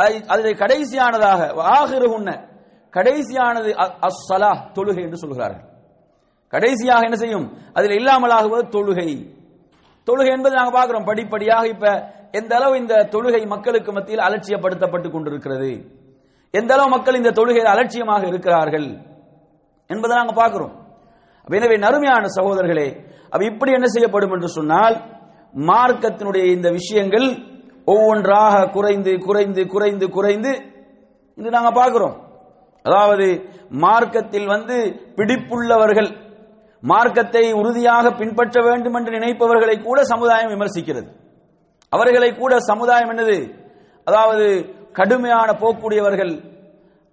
[0.00, 2.48] அதை- அதில் கடைசியானதாக ஆகிருகுன்ன
[2.92, 5.64] கடைசியானது அ- அஸ்ஸலா தொழுகை என்று சொல்கிறார்கள்.
[6.48, 7.58] கடைசியாக என்ன செய்யும்?
[7.72, 9.30] அதில் இல்லாமலாகுவது தொழுகை.
[10.06, 11.04] தொழுகை என்பது நாங்கள் பார்க்கிறோம்.
[11.04, 15.98] படிப்படியாக இப்ப எந்த அளவு இந்த தொழுகை மக்களுக்கு மத்தியில் அலட்சியப்படுத்தப்பட்டு கொண்டிருக்கிறது.
[16.58, 18.86] எந்த அளவு மக்கள் இந்த தொழுகையில் அலட்சியமாக இருக்கிறார்கள்
[19.90, 20.74] என்பதை நாங்கள் பார்க்கிறோம்.
[21.58, 22.88] எனவே நறுமையான சகோதரர்களே
[23.32, 24.96] அப்ப இப்படி என்ன செய்யப்படும் என்று சொன்னால்
[25.70, 27.26] மார்க்கத்தினுடைய இந்த விஷயங்கள்
[27.92, 30.50] ஒவ்வொன்றாக குறைந்து குறைந்து குறைந்து குறைந்து
[31.38, 32.16] இன்று நாங்கள் பார்க்கிறோம்.
[32.84, 33.26] அதாவது
[33.84, 34.76] மார்க்கத்தில் வந்து
[35.18, 36.10] பிடிப்புள்ளவர்கள்
[36.82, 41.08] மார்க்கத்தை உறுதியாக பின்பற்ற வேண்டும் என்று நினைப்பவர்களை கூட சமுதாயம் விமர்சிக்கிறது.
[41.92, 43.38] அவர்களை கூட சமுதாயம் என்னது?
[44.08, 44.46] அதாவது
[45.00, 46.34] கடுமையான போக்குடையவர்கள்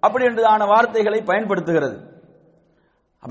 [0.04, 1.97] அப்படி என்றதான வார்த்தைகளை பயன்படுத்துகிறது.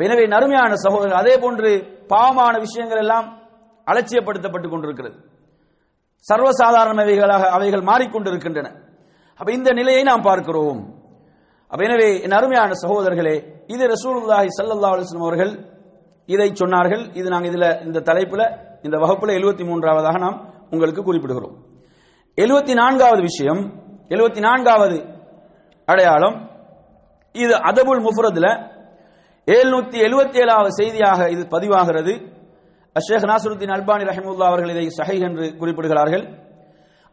[0.07, 1.71] எனவே நறுமையான சகோதரர் அதே போன்று
[2.13, 3.27] பாவமான விஷயங்கள் எல்லாம்
[3.87, 5.17] அலட்சியப்படுத்தப்பட்டுக் கொண்டிருக்கிறது.
[6.27, 8.69] சர்வசாதாரணவைகளாக அவைகள் மாறிக்கொண்டிருக்கின்றன.
[9.41, 10.81] அப்ப இந்த நிலையை நாம் பார்க்கிறோம்.
[11.73, 13.37] அப்ப எனவே என் அருமையான சகோதரர்களே
[13.75, 15.53] இது ரசூலுல்லாஹி சல்லா அலைஹி அவர்கள்
[16.35, 17.03] இதை சொன்னார்கள்.
[17.19, 18.43] இது நாங்கள் இதுல இந்த தலைப்புல
[18.87, 20.39] இந்த வகுப்புல எழுபத்தி மூன்றாவதாக நாம்
[20.73, 21.57] உங்களுக்கு குறிப்பிடுகிறோம்.
[22.43, 23.63] எழுபத்தி நான்காவது விஷயம்
[24.15, 24.99] எழுபத்தி நான்காவது
[25.89, 26.37] அடையாளம்.
[27.35, 28.49] இது அதபுல் முஃபரதுல
[29.49, 32.13] எழுநூத்தி எழுபத்தி ஏழாவது செய்தியாக இது பதிவாகிறது.
[32.97, 36.25] அஷேக் நாசருத்தீன் அல்பானி ரஹிமுல்லா அவர்கள் இதை சஹை என்று குறிப்பிடுகிறார்கள்.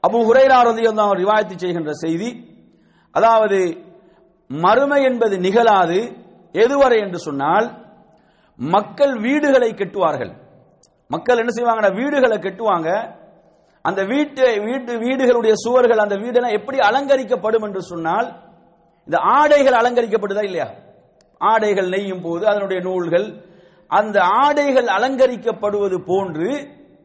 [0.03, 2.29] அபு ஹுரைரா ரலியல்லாஹு அவர் ரிவாயத்து செய்கின்ற செய்தி
[3.15, 3.59] அதாவது
[4.49, 5.99] மறுமை என்பது நிகழாது
[6.63, 7.67] எதுவரை என்று சொன்னால்
[8.59, 10.31] மக்கள் வீடுகளை கட்டுவார்கள்.
[11.13, 12.89] மக்கள் என்ன செய்வாங்கன்னா வீடுகளை கட்டுவாங்க
[13.83, 18.41] அந்த வீட்டு வீட்டு வீடுகளுடைய சுவர்கள் அந்த வீடெல்லாம் எப்படி அலங்கரிக்கப்படும் என்று சொன்னால்
[19.05, 20.71] இந்த ஆடைகள் அலங்கரிக்கப்படுதா இல்லையா?
[21.37, 23.45] ஆடைகள் நெய்யும் போது அதனுடைய நூல்கள்
[23.87, 26.49] அந்த ஆடைகள் அலங்கரிக்கப்படுவது போன்று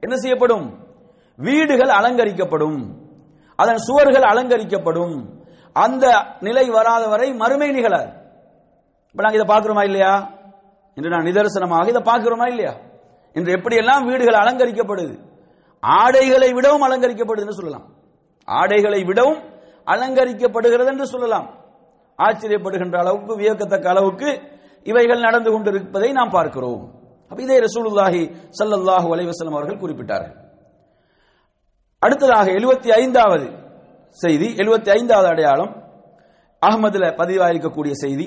[0.01, 0.79] என்ன செய்யப்படும்?
[1.37, 2.87] வீடுகள் அலங்கரிக்கப்படும்.
[3.57, 5.25] அதன் சுவர்கள் அலங்கரிக்கப்படும்.
[5.73, 8.11] அந்த நிலை வராத வரை மறுமை நிகழாது.
[9.11, 10.31] இப்ப நாங்க இதை பார்க்கிறோமா இல்லையா?
[10.95, 12.75] என்று நான் நிதர்சனமாக இதை பார்க்கிறோமா இல்லையா?
[13.33, 15.28] இன்று எப்படியெல்லாம் வீடுகள் அலங்கரிக்கப்படுது?
[15.83, 17.87] ஆடைகளை விடவும் அலங்கரிக்கப்படுதுன்னு சொல்லலாம்.
[18.49, 19.41] ஆடைகளை விடவும்
[19.87, 21.49] அலங்கரிக்கப்படுகிறது என்று சொல்லலாம்.
[22.19, 24.31] ஆச்சரியப்படுகின்ற அளவுக்கு வியக்கத்தக்க அளவுக்கு
[24.91, 26.83] இவைகள் நடந்து கொண்டிருப்பதை நாம் பார்க்கிறோம்.
[27.31, 28.23] அப்ப இதே ரசூலுல்லாஹி
[28.59, 30.37] ஸல்லல்லாஹு அலைஹி அவர்கள் குறிப்பிட்டார்கள்.
[32.03, 33.47] அடுத்ததாக எழுபத்தி ஐந்தாவது
[34.19, 35.73] செய்தி எழுபத்தி ஐந்தாவது அடையாளம்
[36.62, 38.27] அகமதுல பதிவாயிருக்கக்கூடிய செய்தி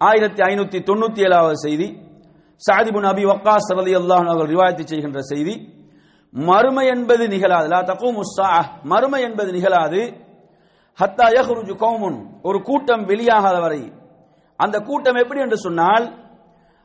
[0.00, 1.88] ஆயிரத்தி ஐநூத்தி தொண்ணூத்தி ஏழாவது செய்தி
[2.62, 5.54] சாதிபுன் அபி வக்காஸ் ரலி அல்லாஹ் அவர்கள் ரிவாயத்து செய்கின்ற செய்தி
[6.32, 7.68] மறுமை என்பது நிகழாது.
[7.68, 8.20] லா தக்கும்
[8.82, 10.00] மறுமை என்பது நிகழாது.
[11.00, 12.26] ஹத்தா யஹ்ருஜு கௌமுன்.
[12.42, 13.92] ஒரு கூட்டம் வெளியாகாத வரை.
[14.56, 16.18] அந்த கூட்டம் எப்படி என்று சொன்னால்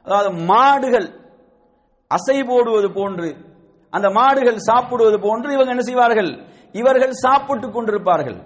[0.03, 1.07] அதாவது மாடுகள்
[2.07, 3.35] அசை போடுவது போன்று
[3.89, 6.45] அந்த மாடுகள் சாப்பிடுவது போன்று இவங்க என்ன செய்வார்கள்?
[6.71, 8.37] இவர்கள் சாப்பிட்டுக் கொண்டிருப்பார்கள்.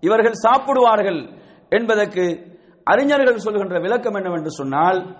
[0.00, 1.28] இவர்கள் சாப்பிடுவார்கள்
[1.68, 2.50] என்பதற்கு
[2.84, 5.16] அறிஞர்கள் சொல்கின்ற விளக்கம் என்னவென்று சொன்னால்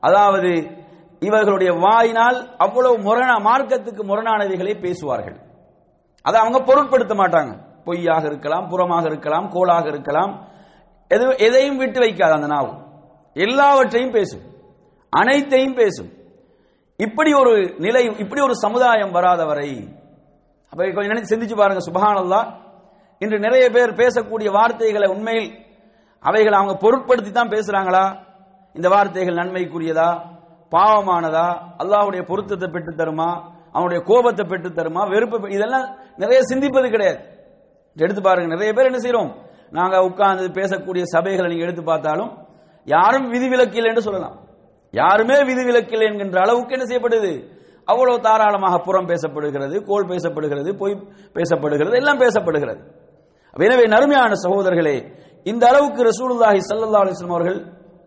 [0.00, 0.81] அதாவது
[1.22, 5.36] இவர்களுடைய வாயினால் அவ்வளவு முரணா மார்க்கத்துக்கு முரணானவைகளை பேசுவார்கள்.
[6.22, 7.52] அதை அவங்க பொருட்படுத்த மாட்டாங்க.
[7.84, 10.32] பொய்யாக இருக்கலாம் புறமாக இருக்கலாம் கோளாக இருக்கலாம்.
[11.08, 12.72] எது எதையும் விட்டு வைக்காது அந்த நாவு.
[13.34, 14.44] எல்லாவற்றையும் பேசும்.
[15.10, 16.10] அனைத்தையும் பேசும்.
[16.96, 19.70] இப்படி ஒரு நிலை இப்படி ஒரு சமுதாயம் வராத வரை
[20.70, 22.42] அப்ப கொஞ்சம் நினைச்சு சிந்திச்சு பாருங்க சுபகானல்லா
[23.18, 25.50] இன்று நிறைய பேர் பேசக்கூடிய வார்த்தைகளை உண்மையில்
[26.20, 28.04] அவைகளை அவங்க பொருட்படுத்தி தான் பேசுறாங்களா?
[28.74, 30.10] இந்த வார்த்தைகள் நன்மைக்குரியதா?
[30.74, 31.46] பாவமானதா?
[31.82, 33.30] அல்லாஹுடைய பொருத்தத்தை பெற்று தருமா?
[33.76, 35.02] அவனுடைய கோபத்தை பெற்று தருமா?
[35.12, 35.86] வெறுப்பு இதெல்லாம்
[36.22, 37.20] நிறைய சிந்திப்பது கிடையாது.
[37.96, 39.30] எடுத்து பாருங்க நிறைய பேர் என்ன செய்யறோம்
[39.78, 42.30] நாங்க உட்கார்ந்து பேசக்கூடிய சபைகளை நீங்க எடுத்து பார்த்தாலும்
[42.86, 44.36] யாரும் விதிவிலக்கில்லை என்று சொல்லலாம்.
[44.94, 47.32] யாருமே விதிவிலக்கில்லை என்கின்ற அளவுக்கு என்ன செய்யப்படுது?
[47.90, 50.94] அவ்வளவு தாராளமாக புறம் பேசப்படுகிறது கோல் பேசப்படுகிறது பொய்
[51.36, 52.82] பேசப்படுகிறது எல்லாம் பேசப்படுகிறது.
[53.56, 54.96] எனவே நறுமையான சகோதரர்களே
[55.50, 57.58] இந்த அளவுக்கு ரசூலுல்லாஹி சல்லா அலிஸ்லாம் அவர்கள்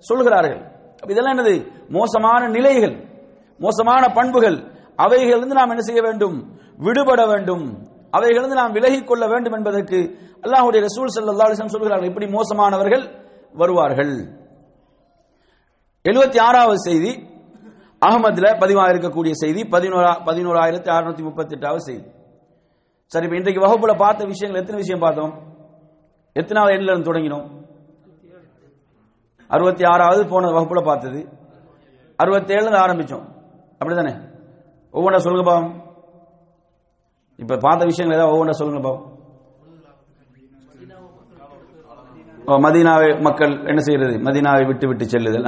[0.09, 0.61] சொல்கிறார்கள்.
[1.09, 1.71] இதெல்லாம் என்னது?
[1.89, 2.95] மோசமான நிலைகள்
[3.57, 4.57] மோசமான பண்புகள்.
[4.97, 6.57] அவைகளிலிருந்து நாம் என்ன செய்ய வேண்டும்?
[6.77, 7.83] விடுபட வேண்டும்.
[8.11, 14.43] அவைகளிலிருந்து நாம் விலகிக் கொள்ள வேண்டும் என்பதற்கு அல்லாஹுடைய ரசூல் ஸல்லல்லாஹு அலைஹி சொல்கிறார்கள் இப்படி மோசமானவர்கள் வருவார்கள்.
[16.05, 17.33] எழுபத்தி ஆறாவது செய்தி
[18.05, 22.03] அகமதுல பதிவாக இருக்கக்கூடிய செய்தி பதினோரா பதினோராயிரத்தி அறுநூத்தி முப்பத்தி எட்டாவது செய்தி.
[23.05, 25.33] சரி இப்ப இன்றைக்கு வகுப்புல பார்த்த விஷயங்கள் எத்தனை விஷயம் பார்த்தோம்?
[26.33, 27.64] எத்தனாவது எண்ணில இருந்து தொடங்கினோம்?
[29.47, 31.29] அறுபத்தி ஆறாவது போன வகுப்புல பார்த்தது.
[32.23, 33.23] அறுபத்தேழுல ஆரம்பிச்சோம்.
[33.85, 34.33] அப்படிதானே?
[34.93, 35.83] ஒவ்வொன்றா சொல்லுங்க பாவம்.
[37.35, 39.13] இப்ப பார்த்த விஷயங்கள் ஏதாவது ஒவ்வொன்றா சொல்லுங்க பாவம்.
[42.45, 44.17] ஓ, மதீனாவை மக்கள் என்ன செய்யறது?
[44.17, 45.43] மதீனாவை விட்டு விட்டு செல்லுதல்.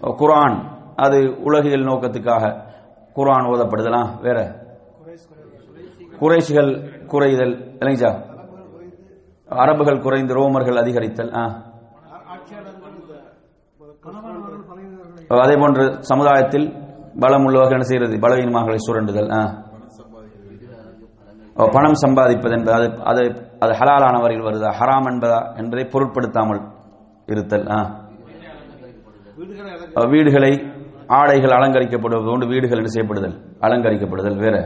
[0.00, 2.72] குரான் ஓ, அது உலகியல் நோக்கத்துக்காக
[3.12, 4.20] குர்ஆன் ஓதப்படுதலா.
[4.20, 4.66] வேற?
[6.20, 7.76] குறைஷிகள் குறைதல்.
[7.80, 8.32] இல்லைங்களா
[9.48, 11.34] அரபுகள் குறைந்து ரோமர்கள் அதிகரித்தல்.
[11.34, 11.73] ஆ.
[15.30, 16.66] ஓ, அதே போன்று சமுதாயத்தில்
[17.20, 19.30] பலம் உள்ளவர்கள் என்ன செய்யறது பலவீனமாக சுரண்டுதல்
[21.56, 23.22] ஓ, பணம் சம்பாதிப்பது என்பது அது அது
[23.62, 24.70] அது ஹலாலான வரையில் வருதா?
[24.78, 25.40] ஹராம் என்பதா?
[25.56, 26.60] என்பதை பொருட்படுத்தாமல்
[27.28, 27.66] இருத்தல்
[30.10, 30.50] வீடுகளை
[31.10, 33.34] ஆடைகள் அலங்கரிக்கப்படுவது போன்று வீடுகள் என்ன செய்யப்படுதல்?
[33.60, 34.56] அலங்கரிக்கப்படுதல் வேற.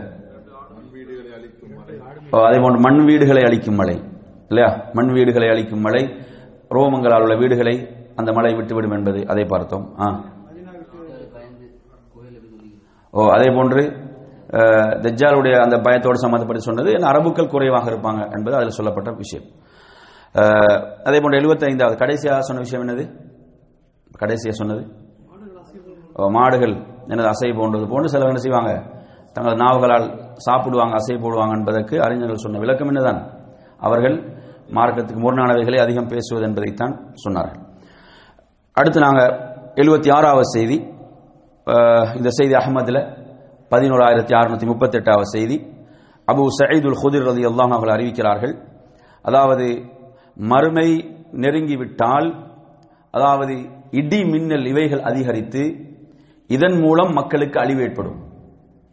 [2.32, 3.96] ஓ, அதே போன்று மண் வீடுகளை அழிக்கும் மழை
[4.50, 4.70] இல்லையா?
[4.94, 6.02] மண் வீடுகளை அழிக்கும் மழை
[6.70, 7.74] ரோமங்களால் உள்ள வீடுகளை
[8.16, 9.94] அந்த மழை விட்டுவிடும் என்பது அதை பார்த்தோம்.
[10.00, 10.06] ஆ.
[13.14, 13.82] ஓ அதே போன்று
[14.50, 19.46] அஹ், அந்த பயத்தோடு சம்பந்தப்பட்டு சொன்னது அரபுக்கள் குறைவாக இருப்பாங்க என்பது அதில் சொல்லப்பட்ட விஷயம்.
[21.04, 23.04] அதே போன்ற 75வது கடைசியாக சொன்ன விஷயம் என்னது?
[24.18, 24.82] கடைசியாக சொன்னது?
[26.30, 26.74] மாடுகள்
[27.06, 28.72] எனது அசை போன்றது போன்று சிலர் என்ன செய்வாங்க?
[29.32, 33.20] தங்கள் நாவுகளால் சாப்பிடுவாங்க அசை போடுவாங்க என்பதற்கு அறிஞர்கள் சொன்ன விளக்கம் என்னதான்?
[33.78, 34.16] அவர்கள்
[34.76, 37.62] மார்க்கத்துக்கு முரணானவைகளை அதிகம் பேசுவது என்பதைத்தான் சொன்னார்கள்.
[38.76, 39.32] அடுத்து நாங்கள்
[39.80, 40.76] எழுபத்தி ஆறாவது செய்தி
[42.18, 43.00] இந்த செய்தி அகமதில்
[43.72, 45.56] பதினோராயிரத்தி அறுநூத்தி முப்பத்தி எட்டாவது செய்தி.
[46.28, 48.54] அபு சயீதுல் ஹுதிர் ரதி அல்லாஹ் அவர்கள் அறிவிக்கிறார்கள்
[49.28, 49.66] அதாவது
[50.52, 50.88] மறுமை
[51.44, 52.28] நெருங்கிவிட்டால்
[53.16, 53.54] அதாவது
[54.00, 55.62] இடி மின்னல் இவைகள் அதிகரித்து
[56.56, 58.18] இதன் மூலம் மக்களுக்கு அழிவு ஏற்படும்.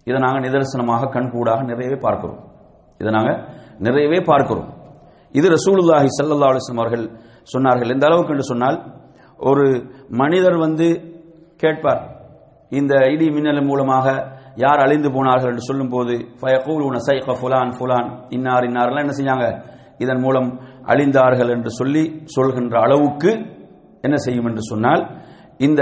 [0.10, 2.40] இதை நாங்கள் நிதர்சனமாக கண்கூடாக நிறையவே பார்க்கிறோம்.
[3.02, 3.40] இதை நாங்கள்
[3.86, 4.70] நிறையவே பார்க்கிறோம்.
[5.34, 7.06] இது ரசூலுல்லாஹி சல்லா அலைஹி அவர்கள்
[7.54, 7.92] சொன்னார்கள்.
[7.96, 8.78] எந்த அளவுக்கு என்று சொன்னால்
[9.50, 9.66] ஒரு
[10.22, 10.88] மனிதர் வந்து
[11.64, 12.04] கேட்பார்
[12.80, 14.06] இந்த இடி மின்னல் மூலமாக
[14.64, 19.48] யார் அழிந்து போனார்கள் என்று சொல்லும்போது ஃபயகூலுன சைக ஃபுலான் ஃபுலான் இன்னார் இன்னார்லாம் என்ன செஞ்சாங்க?
[20.04, 20.50] இதன் மூலம்
[20.92, 22.04] அழிந்தார்கள் என்று சொல்லி
[22.36, 23.32] சொல்கின்ற அளவுக்கு
[24.06, 25.04] என்ன செய்யும் என்று சொன்னால்
[25.68, 25.82] இந்த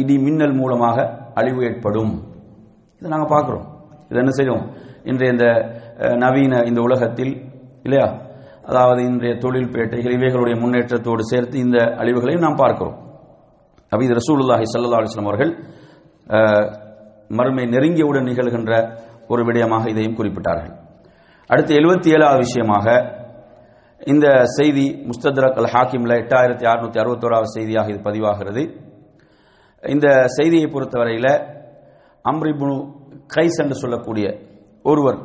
[0.00, 0.96] இடி மின்னல் மூலமாக
[1.40, 2.12] அழிவு ஏற்படும்.
[3.00, 3.66] இதை நாங்கள் பார்க்குறோம்.
[4.10, 4.62] இதை என்ன செய்யும்
[5.10, 5.46] இன்றைய இந்த
[6.24, 7.32] நவீன இந்த உலகத்தில்
[7.86, 8.06] இல்லையா?
[8.68, 12.98] அதாவது இன்றைய தொழில் பேட்டைகள் இவைகளுடைய முன்னேற்றத்தோடு சேர்த்து இந்த அழிவுகளையும் நாம் பார்க்கிறோம்.
[13.92, 15.52] அப்ப இது ரசூலுல்லாஹி சல்லா அலைஹி அவர்கள்
[17.38, 18.72] மறுமை நெருங்கியவுடன் நிகழ்கின்ற
[19.32, 20.74] ஒரு விடயமாக இதையும் குறிப்பிட்டார்கள்.
[21.50, 22.86] அடுத்து எழுபத்தி ஏழாவது விஷயமாக
[24.12, 28.62] இந்த செய்தி முஸ்தத்ரக் அல் ஹாக்கிம்ல எட்டாயிரத்தி அறுநூத்தி அறுபத்தோராவது செய்தியாக இது பதிவாகிறது.
[29.82, 31.32] இந்த செய்தியை பொறுத்தவரையில்
[32.24, 32.76] அம்ரிபுனு
[33.34, 34.26] கைஸ் என்று சொல்லக்கூடிய
[34.90, 35.18] ஒருவர்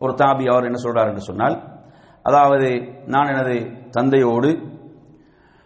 [0.00, 1.56] ஒரு தாபி அவர் என்ன சொல்றார் என்று சொன்னால்
[2.28, 2.68] அதாவது
[3.14, 3.56] நான் எனது
[3.96, 4.50] தந்தையோடு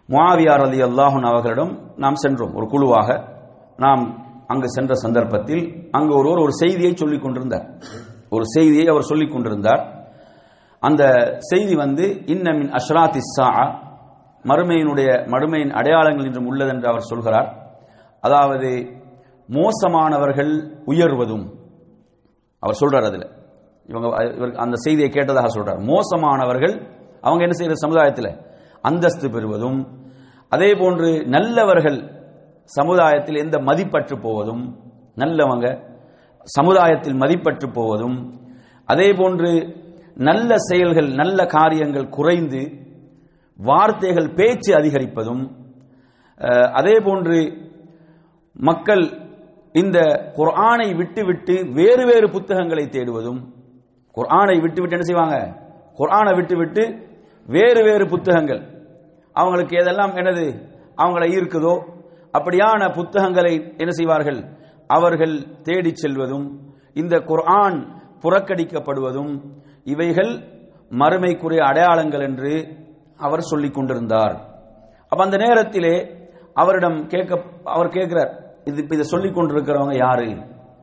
[0.09, 1.71] முஆவியார் அலி அல்லாஹன் அவர்களிடம்
[2.03, 2.53] நாம் சென்றோம்.
[2.57, 3.09] ஒரு குழுவாக
[3.83, 4.03] நாம்
[4.51, 5.63] அங்கு சென்ற சந்தர்ப்பத்தில்
[5.97, 7.65] அங்கு ஒருவர் ஒரு செய்தியை சொல்லிக் கொண்டிருந்தார்.
[8.35, 9.81] ஒரு செய்தியை அவர் சொல்லிக் கொண்டிருந்தார்.
[10.83, 11.03] அந்த
[11.51, 13.49] செய்தி வந்து இன்னமின் அஷ்ராத்தி சா
[14.45, 17.49] மறுமையினுடைய மறுமையின் அடையாளங்கள் என்றும் உள்ளது என்று அவர் சொல்கிறார்.
[18.23, 18.69] அதாவது
[19.49, 20.53] மோசமானவர்கள்
[20.91, 21.45] உயர்வதும்
[22.63, 23.27] அவர் சொல்றார் அதில்
[23.89, 25.79] இவங்க இவருக்கு அந்த செய்தியை கேட்டதாக சொல்றார்.
[25.91, 26.75] மோசமானவர்கள்
[27.23, 28.31] அவங்க என்ன செய்யற சமுதாயத்தில்?
[28.83, 29.79] அந்தஸ்து பெறுவதும்
[30.51, 31.97] அதே போன்று நல்லவர்கள்
[32.69, 34.63] சமுதாயத்தில் எந்த மதிப்பற்று போவதும்
[35.17, 35.67] நல்லவங்க
[36.47, 38.17] சமுதாயத்தில் மதிப்பற்று போவதும்
[38.89, 39.51] அதே போன்று
[40.19, 42.61] நல்ல செயல்கள் நல்ல காரியங்கள் குறைந்து
[43.59, 45.43] வார்த்தைகள் பேச்சு அதிகரிப்பதும்
[46.77, 47.39] அதே போன்று
[48.59, 49.03] மக்கள்
[49.75, 49.97] இந்த
[50.35, 53.41] குர்ஆனை விட்டுவிட்டு வேறு வேறு புத்தகங்களை தேடுவதும்
[54.17, 55.37] குர்ஆனை விட்டு என்ன செய்வாங்க?
[55.97, 57.09] குர்ஆனை விட்டுவிட்டு
[57.45, 58.61] வேறு வேறு புத்தகங்கள்.
[59.33, 60.45] அவங்களுக்கு எதெல்லாம் என்னது?
[60.97, 61.73] அவங்களை ஈர்க்குதோ?
[62.37, 64.39] அப்படியான புத்தகங்களை என்ன செய்வார்கள்?
[64.87, 66.59] அவர்கள் தேடிச் செல்வதும்
[66.93, 67.77] இந்த குர்ஆன்
[68.21, 69.41] புறக்கணிக்கப்படுவதும்
[69.83, 70.33] இவைகள்
[70.89, 72.67] மறுமைக்குரிய அடையாளங்கள் என்று
[73.17, 74.35] அவர் சொல்லிக் கொண்டிருந்தார்.
[75.09, 75.95] அப்ப அந்த நேரத்திலே
[76.53, 78.31] அவரிடம் கேட்க அவர் கேட்கிறார்
[78.63, 80.29] இது இதை சொல்லிக் கொண்டிருக்கிறவங்க யாரு?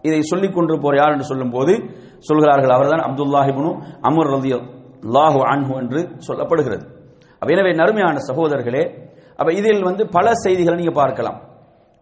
[0.06, 1.72] இதை சொல்லிக் கொண்டு போற யார் என்று சொல்லும் போது
[2.28, 3.70] சொல்கிறார்கள் அவர்தான் அப்துல்லாஹிபுனு
[4.08, 4.52] அமர் ரதி
[5.16, 6.84] லாஹு அன்ஹு என்று சொல்லப்படுகிறது.
[7.40, 8.84] அப்ப எனவே நறுமையான சகோதரர்களே
[9.40, 11.38] அப்ப இதில் வந்து பல செய்திகளை நீங்க பார்க்கலாம்.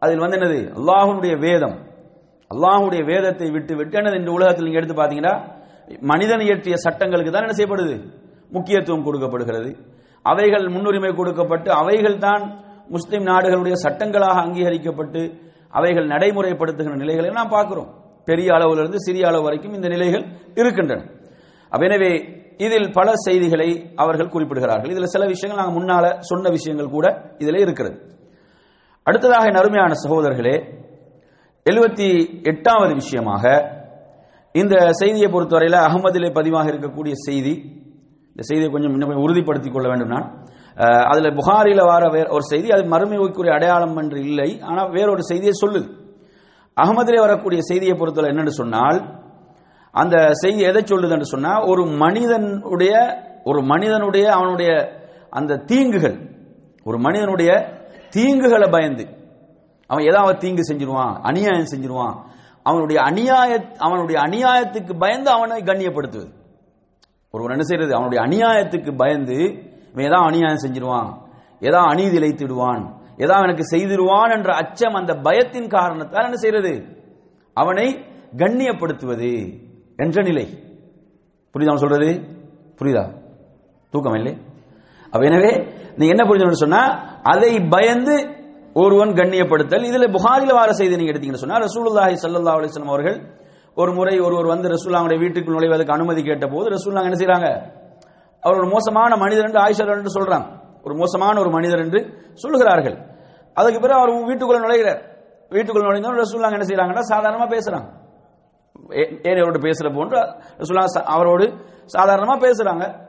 [0.03, 0.61] அதில் வந்து என்னது?
[0.79, 1.77] அல்லாஹ்வுடைய வேதம்.
[2.51, 5.35] அல்லாஹுடைய வேதத்தை விட்டு விட்டு என்னது இந்த உலகத்தில் நீங்க எடுத்து பார்த்தீங்கன்னா
[6.11, 7.97] மனிதன் இயற்றிய சட்டங்களுக்கு தான் என்ன செய்யப்படுது?
[8.57, 9.71] முக்கியத்துவம் கொடுக்கப்படுகிறது.
[10.25, 12.45] அவைகள் முன்னுரிமை கொடுக்கப்பட்டு அவைகள் தான்
[12.95, 15.23] முஸ்லிம் நாடுகளுடைய சட்டங்களாக அங்கீகரிக்கப்பட்டு
[15.69, 17.95] அவைகள் நடைமுறைப்படுத்துகின்ற நிலைகளை நாம் பார்க்கிறோம்.
[18.25, 20.25] பெரிய அளவிலிருந்து சிறிய அளவு வரைக்கும் இந்த நிலைகள்
[20.55, 21.05] இருக்கின்றன.
[21.71, 24.91] எனவே இதில் பல செய்திகளை அவர்கள் குறிப்பிடுகிறார்கள்.
[24.91, 28.15] இதில் சில விஷயங்கள் நாங்கள் முன்னால சொன்ன விஷயங்கள் கூட இதில் இருக்கிறது.
[29.03, 30.85] அடுத்ததாக நறுமையான சகோதரர்களே
[31.71, 32.09] எழுபத்தி
[32.43, 33.75] எட்டாவது விஷயமாக
[34.53, 37.55] இந்த செய்தியை பொறுத்தவரையில் அகமதிலே பதிவாக இருக்கக்கூடிய செய்தி
[38.29, 40.47] இந்த செய்தியை கொஞ்சம் இன்னும் கொஞ்சம் உறுதிப்படுத்திக் கொள்ள வேண்டும் நான்.
[41.11, 44.51] அதுல புகாரில வர வேற ஒரு செய்தி அது மறுமைக்குரிய அடையாளம் என்று இல்லை.
[44.61, 45.89] ஆனால் வேறொரு செய்தியை சொல்லுது.
[46.77, 48.99] அகமதிலே வரக்கூடிய செய்தியை பொறுத்தவரை என்னன்னு சொன்னால்
[49.95, 52.95] அந்த செய்தி எதை சொல்லுது என்று சொன்னால் ஒரு மனிதனுடைய
[53.45, 54.71] ஒரு மனிதனுடைய அவனுடைய
[55.31, 56.17] அந்த தீங்குகள்
[56.85, 57.51] ஒரு மனிதனுடைய
[58.17, 59.05] தீங்குகளை பயந்து
[59.91, 62.17] அவன் ஏதாவது தீங்கு செஞ்சிருவான் அநியாயம் செஞ்சிருவான்
[62.63, 66.31] அவனுடைய அநியாய அவனுடைய அநியாயத்துக்கு பயந்து அவனை கண்ணியப்படுத்துவது.
[67.31, 69.39] ஒருவன் என்ன செய்யறது அவனுடைய அநியாயத்துக்கு பயந்து
[69.97, 71.11] இவன் ஏதாவது அநியாயம் செஞ்சிருவான்?
[71.63, 72.83] ஏதாவது அநீதி இழைத்திடுவான்?
[73.25, 76.73] ஏதாவது எனக்கு செய்திருவான் என்ற அச்சம் அந்த பயத்தின் காரணத்தால் என்ன செய்யறது?
[77.57, 77.87] அவனை
[78.41, 79.31] கண்ணியப்படுத்துவது
[80.05, 80.47] என்ற நிலை.
[81.55, 82.11] புரியுதா அவன் சொல்றது?
[82.79, 83.05] புரியுதா?
[83.93, 84.35] தூக்கம் இல்லை?
[85.13, 85.53] அப்ப எனவே
[85.99, 86.83] நீ என்ன புரிஞ்சு சொன்னா
[87.33, 88.17] அதை பயந்து
[88.83, 89.87] ஒருவன் கண்ணியப்படுத்தல்.
[89.91, 93.19] இதுல புகாரில வார செய்தி நீங்க எடுத்தீங்கன்னு சொன்னா ரசூலுல்லாஹி சல்லா அலிஸ்லாம் அவர்கள்
[93.77, 97.49] ஒரு முறை ஒருவர் வந்து ரசூல்லாவுடைய வீட்டுக்கு நுழைவதற்கு அனுமதி கேட்ட போது ரசூல்லாங்க என்ன செய்யறாங்க
[98.47, 103.07] அவர் ஒரு மோசமான மனிதர் என்று ஆயிஷா என்று சொல்றாங்க ஒரு மோசமான ஒரு மனிதர் என்று சொல்லுகிறார்கள்.
[103.55, 105.03] அதுக்கு பிறகு அவர் வீட்டுக்குள்ள நுழைகிறார்.
[105.51, 107.93] வீட்டுக்குள்ள நுழைந்தோம் ரசூல்லாங்க என்ன செய்யறாங்கன்னா சாதாரணமா பேசுறாங்க.
[108.99, 110.21] ஏ- பேசுற போன்று
[110.59, 111.47] ரசூல்லா அவரோடு
[111.99, 113.09] சாதாரணமா பேசுறாங்க.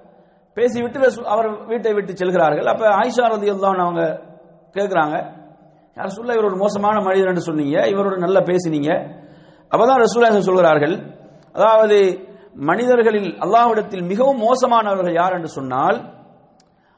[0.53, 2.65] பேசிவிட்டு ரசூ- அவர் வீட்டை விட்டு செல்கிறார்கள்.
[2.65, 4.21] அப்ப ஆயிஷா ரதியல்லாஹு அவங்க
[4.73, 5.35] கேட்கிறாங்க
[5.95, 7.79] யார் சொல்ல இவர் ஒரு மோசமான மனிதர் என்று சொன்னீங்க.
[7.79, 9.15] இவரோட நல்லா பேசினீங்க.
[9.71, 11.15] அப்பதான் ரசூல்லா சொல்கிறார்கள்
[11.53, 12.27] அதாவது
[12.59, 16.15] மனிதர்களில் அல்லாஹ்விடத்தில் மிகவும் மோசமானவர்கள் யார் என்று சொன்னால்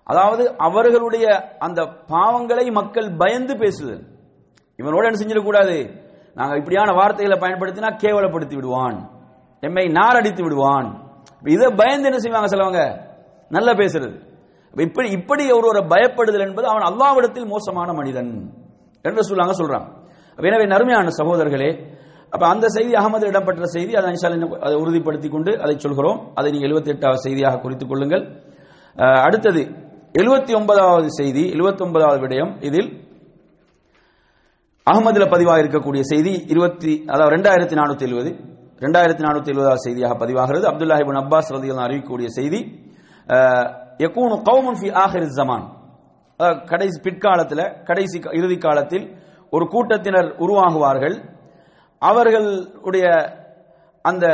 [0.04, 4.04] அதாவது அவர்களுடைய அந்த பாவங்களை மக்கள் பயந்து பேசுதல்.
[4.78, 5.98] இவனோட என்ன செஞ்சிடக்கூடாது?
[6.34, 9.10] நாங்க இப்படியான வார்த்தைகளை பயன்படுத்தினா கேவலப்படுத்தி விடுவான்.
[9.62, 11.18] எம்மை நாரடித்து விடுவான்.
[11.44, 13.08] இதை பயந்து என்ன செய்வாங்க சிலவங்க?
[13.50, 14.28] நல்லா பேசுறது.
[14.80, 18.54] இப்படி இப்படி ஒருவரை பயப்படுதல் என்பது அவன் அல்லாவிடத்தில் மோசமான மனிதன்
[19.02, 19.88] என்று சொல்லாங்க சொல்றான்.
[20.36, 21.98] எனவே நறுமையான சகோதரர்களே
[22.34, 24.30] அப்ப அந்த செய்தி அகமது இடம்பெற்ற செய்தி அதை இன்ஷா
[24.66, 26.20] அதை உறுதிப்படுத்திக் கொண்டு அதை சொல்கிறோம்.
[26.36, 28.24] அதை நீங்கள் எழுபத்தி எட்டாவது செய்தியாக குறித்துக் கொள்ளுங்கள்.
[29.28, 29.62] அடுத்தது
[30.16, 32.52] எழுபத்தி ஒன்பதாவது செய்தி எழுபத்தி ஒன்பதாவது விடயம்.
[32.62, 32.90] இதில்
[34.88, 38.30] அகமதுல பதிவாக இருக்கக்கூடிய செய்தி இருபத்தி அதாவது ரெண்டாயிரத்தி நானூத்தி எழுபது
[38.82, 40.66] ரெண்டாயிரத்தி நானூத்தி எழுபதாவது செய்தியாக பதிவாகிறது.
[40.72, 42.60] அப்துல்லாஹி இப்னு அப்பாஸ் ரதிகள் அறிவிக்கக்கூடிய செய்தி
[43.28, 43.68] அஹ்,
[44.00, 44.38] யகூனு
[44.80, 45.66] ஃபி ஆஹிர் ஜமான்.
[46.72, 49.06] கடைசி பிற்காலத்தில் கடைசி இறுதி காலத்தில்
[49.54, 51.16] ஒரு கூட்டத்தினர் உருவாகுவார்கள்.
[52.00, 53.08] அவர்களுடைய
[54.02, 54.26] அந்த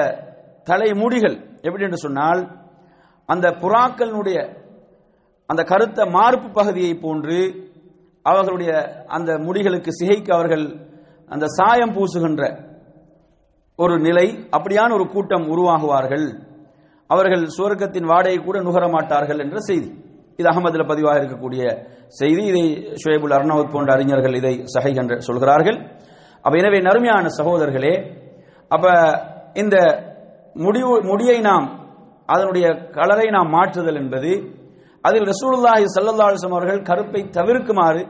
[0.63, 2.41] தலைமுடிகள் எப்படி என்று சொன்னால்
[3.25, 4.63] அந்த புறாக்களினுடைய
[5.45, 7.63] அந்த கருத்த மார்பு பகுதியை போன்று
[8.21, 8.71] அவர்களுடைய
[9.07, 10.93] அந்த முடிகளுக்கு சிகைக்கு அவர்கள்
[11.27, 12.73] அந்த சாயம் பூசுகின்ற
[13.75, 16.27] ஒரு நிலை அப்படியான ஒரு கூட்டம் உருவாகுவார்கள்.
[17.07, 19.89] அவர்கள் சுவர்க்கத்தின் வாடகை கூட நுகர மாட்டார்கள் என்ற செய்தி.
[20.37, 22.43] இது அகமதுல பதிவாக இருக்கக்கூடிய செய்தி.
[22.45, 25.77] இதை ஷுவேபுல் அர்னவுத் போன்ற அறிஞர்கள் இதை சஹை என்று சொல்கிறார்கள்.
[26.45, 27.93] அப்ப எனவே நறுமையான சகோதரர்களே
[28.71, 28.85] அப்ப
[29.61, 29.75] இந்த
[30.55, 31.65] முடிவு முடியை நாம்
[32.29, 32.65] அதனுடைய
[32.97, 34.31] கலரை நாம் மாற்றுதல் என்பது
[35.03, 38.01] அதில் ரசூலுல்லாஹி ஸல்லல்லாஹு அவர்கள் கருப்பை தவிர்க்குமாறு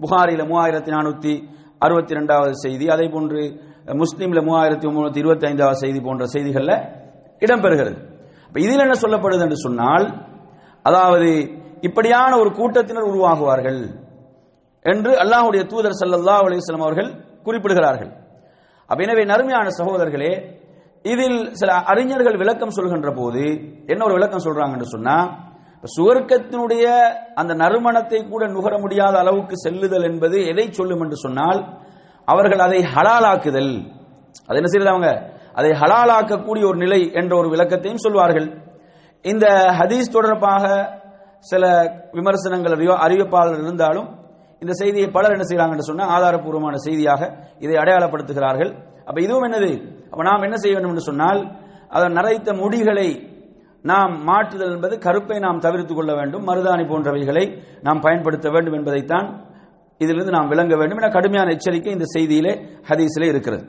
[0.00, 1.32] புகாரில மூவாயிரத்தி நானூத்தி
[1.80, 3.40] அறுபத்தி ரெண்டாவது செய்தி அதே போன்று
[4.02, 6.72] முஸ்லீம்ல மூவாயிரத்தி முன்னூத்தி இருபத்தி ஐந்தாவது செய்தி போன்ற செய்திகள்ல
[7.42, 7.96] இடம்பெறுகிறது.
[8.64, 10.06] இதில் என்ன சொல்லப்படுது என்று சொன்னால்
[10.84, 11.30] அதாவது
[11.82, 13.80] இப்படியான ஒரு கூட்டத்தினர் உருவாகுவார்கள்
[14.84, 17.10] என்று அல்லாஹ்வுடைய தூதர் சல்லல்லா அலிஸ்லாம் அவர்கள்
[17.44, 18.22] குறிப்பிடுகிறார்கள்.
[18.96, 20.62] எனவே நறுமையான சகோதரர்களே
[21.02, 23.40] இதில் சில அறிஞர்கள் விளக்கம் சொல்கின்ற போது
[23.86, 25.42] என்ன ஒரு விளக்கம் சொல்றாங்க என்று சொன்னா
[26.00, 31.78] சுவர்க்கத்தினுடைய அந்த நறுமணத்தை கூட நுகர முடியாத அளவுக்கு செல்லுதல் என்பது எதை சொல்லும் என்று சொன்னால்
[32.24, 33.90] அவர்கள் அதை ஹலாலாக்குதல்.
[34.46, 35.32] அது என்ன செய்யறது அவங்க?
[35.52, 38.62] அதை ஹலாலாக்கக்கூடிய ஒரு நிலை என்ற ஒரு விளக்கத்தையும் சொல்வார்கள்.
[39.22, 39.46] இந்த
[39.78, 40.92] ஹதீஸ் தொடர்பாக
[41.38, 44.23] சில விமர்சனங்கள் அறிவ- அறிவிப்பாளர் இருந்தாலும்
[44.58, 47.22] இந்த செய்தியை பலர் என்ன செய்யறாங்கன்னு சொன்னால் ஆதாரப்பூர்வமான செய்தியாக
[47.58, 48.72] இதை அடையாளப்படுத்துகிறார்கள்.
[49.04, 49.70] அப்ப இதுவும் என்னது?
[50.10, 51.40] அப்ப நாம் என்ன செய்ய வேண்டும் என்று சொன்னால்
[51.88, 53.08] அதன் நரைத்த முடிகளை
[53.82, 57.44] நாம் மாற்றுதல் என்பது கருப்பை நாம் தவிர்த்துக் கொள்ள வேண்டும் மருதாணி போன்றவைகளை
[57.82, 59.26] நாம் பயன்படுத்த வேண்டும் என்பதைத்தான்
[59.98, 62.52] இதிலிருந்து நாம் விளங்க வேண்டும் என கடுமையான எச்சரிக்கை இந்த செய்தியிலே
[62.88, 63.64] ஹதீஸிலே இருக்கிறது.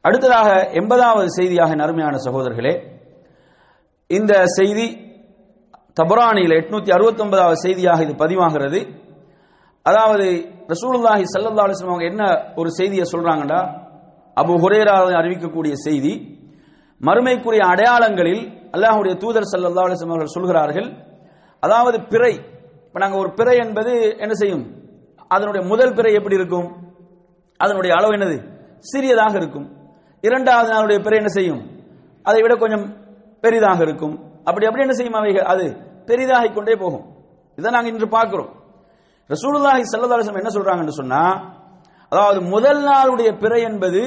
[0.00, 2.74] அடுத்ததாக எண்பதாவது செய்தியாக நறுமையான சகோதரர்களே
[4.06, 4.86] இந்த செய்தி
[6.00, 8.80] தபரானியில் எட்நூத்தி அறுபத்தி ஒன்பதாவது செய்தியாக இது பதிவாகிறது.
[9.82, 10.26] அதாவது
[10.72, 13.60] ரசூலுல்லாஹி சல்லல்லா அலைஹி அவங்க என்ன ஒரு செய்தியை சொல்றாங்கடா?
[14.36, 16.12] அபு ஹுரேரா அறிவிக்கக்கூடிய செய்தி
[17.00, 18.42] மறுமைக்குரிய அடையாளங்களில்
[18.74, 20.88] அல்லாஹுடைய தூதர் சல்லல்லா அலைஹி அவர்கள் சொல்கிறார்கள்
[21.60, 22.32] அதாவது பிறை
[22.86, 24.64] இப்ப நாங்க ஒரு பிறை என்பது என்ன செய்யும்?
[25.28, 26.68] அதனுடைய முதல் பிறை எப்படி இருக்கும்?
[27.56, 28.38] அதனுடைய அளவு என்னது?
[28.78, 29.66] சிறியதாக இருக்கும்.
[30.22, 31.62] இரண்டாவது நாளுடைய பிறை என்ன செய்யும்?
[32.22, 32.96] அதை விட கொஞ்சம்
[33.40, 34.14] பெரிதாக இருக்கும்.
[34.44, 35.44] அப்படி அப்படி என்ன செய்யும் அவைகள்?
[35.44, 35.64] அது
[36.06, 37.04] பெரிதாகிக் கொண்டே போகும்.
[37.58, 38.50] இதை நாங்கள் இன்று பார்க்கிறோம்.
[39.34, 41.22] ரசூலுல்லாஹி ஸல்லல்லாஹு அலைஹி என்ன சொல்றாங்கன்னு சொன்னா
[42.12, 44.02] அதாவது முதல் நாளுடைய பிறை என்பது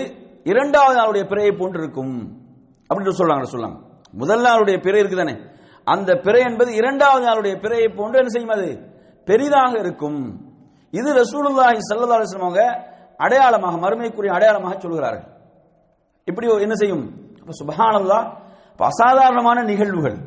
[0.51, 2.15] இரண்டாவது நாளுடைய பிறையை போன்று இருக்கும்
[2.89, 3.77] அப்படின்னு சொல்றாங்க சொல்லாங்க
[4.21, 5.35] முதல் நாளுடைய பிறை இருக்குதானே?
[5.87, 8.67] அந்த பிறை என்பது இரண்டாவது நாளுடைய பிறையை போன்று என்ன செய்யும் அது?
[9.27, 10.19] பெரிதாக இருக்கும்.
[10.93, 12.63] இது ரசூலுல்லாஹி ஸல்லல்லாஹு அலைஹி வஸல்லம் அவங்க
[13.25, 15.25] அடையாளமாக மறுமைக்குரிய அடையாளமாக சொல்கிறார்கள்.
[16.27, 17.05] இப்படி என்ன செய்யும்?
[17.41, 18.25] அப்ப சுபஹானல்லாஹ்
[18.91, 20.17] அசாதாரணமான நிகழ்வுகள்.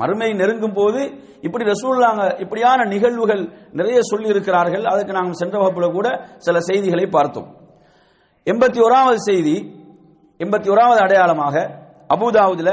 [0.00, 1.00] மறுமை நெருங்கும் போது
[1.46, 3.42] இப்படி ரசூல்லாங்க இப்படியான நிகழ்வுகள்
[3.78, 6.08] நிறைய சொல்லி இருக்கிறார்கள் அதுக்கு நாங்கள் சென்ற வகுப்புல கூட
[6.46, 7.48] சில செய்திகளை பார்த்தோம்.
[8.50, 9.56] எண்பத்தி ஓராவது செய்தி
[10.44, 11.56] எண்பத்தி ஓராவது அடையாளமாக
[12.14, 12.70] அபுதாவுதுல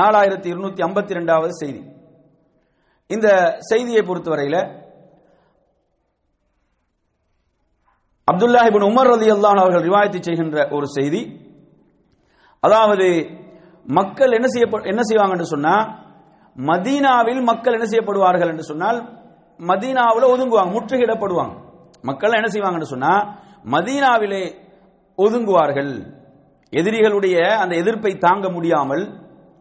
[0.00, 1.82] நாலாயிரத்தி இருநூத்தி ஐம்பத்தி ரெண்டாவது செய்தி.
[3.14, 3.28] இந்த
[3.70, 4.60] செய்தியை பொறுத்தவரையில்
[8.30, 11.22] அப்துல்லாஹ் உமர் ரதி அல்லான் அவர்கள் ரிவாயத்து செய்கின்ற ஒரு செய்தி.
[12.62, 13.08] அதாவது
[13.98, 15.74] மக்கள் என்ன செய்ய என்ன செய்வாங்கன்னு சொன்னா
[16.56, 18.98] மதீனாவில் மக்கள் என்ன செய்யப்படுவார்கள் என்று சொன்னால்
[19.60, 21.54] மதீனாவில் ஒதுங்குவாங்க முற்றுகையிடப்படுவாங்க.
[22.08, 23.12] மக்கள் என்ன செய்வாங்கன்னு சொன்னா
[23.74, 24.42] மதீனாவிலே
[25.18, 25.92] ஒதுங்குவார்கள்.
[26.72, 29.04] எதிரிகளுடைய அந்த எதிர்ப்பை தாங்க முடியாமல்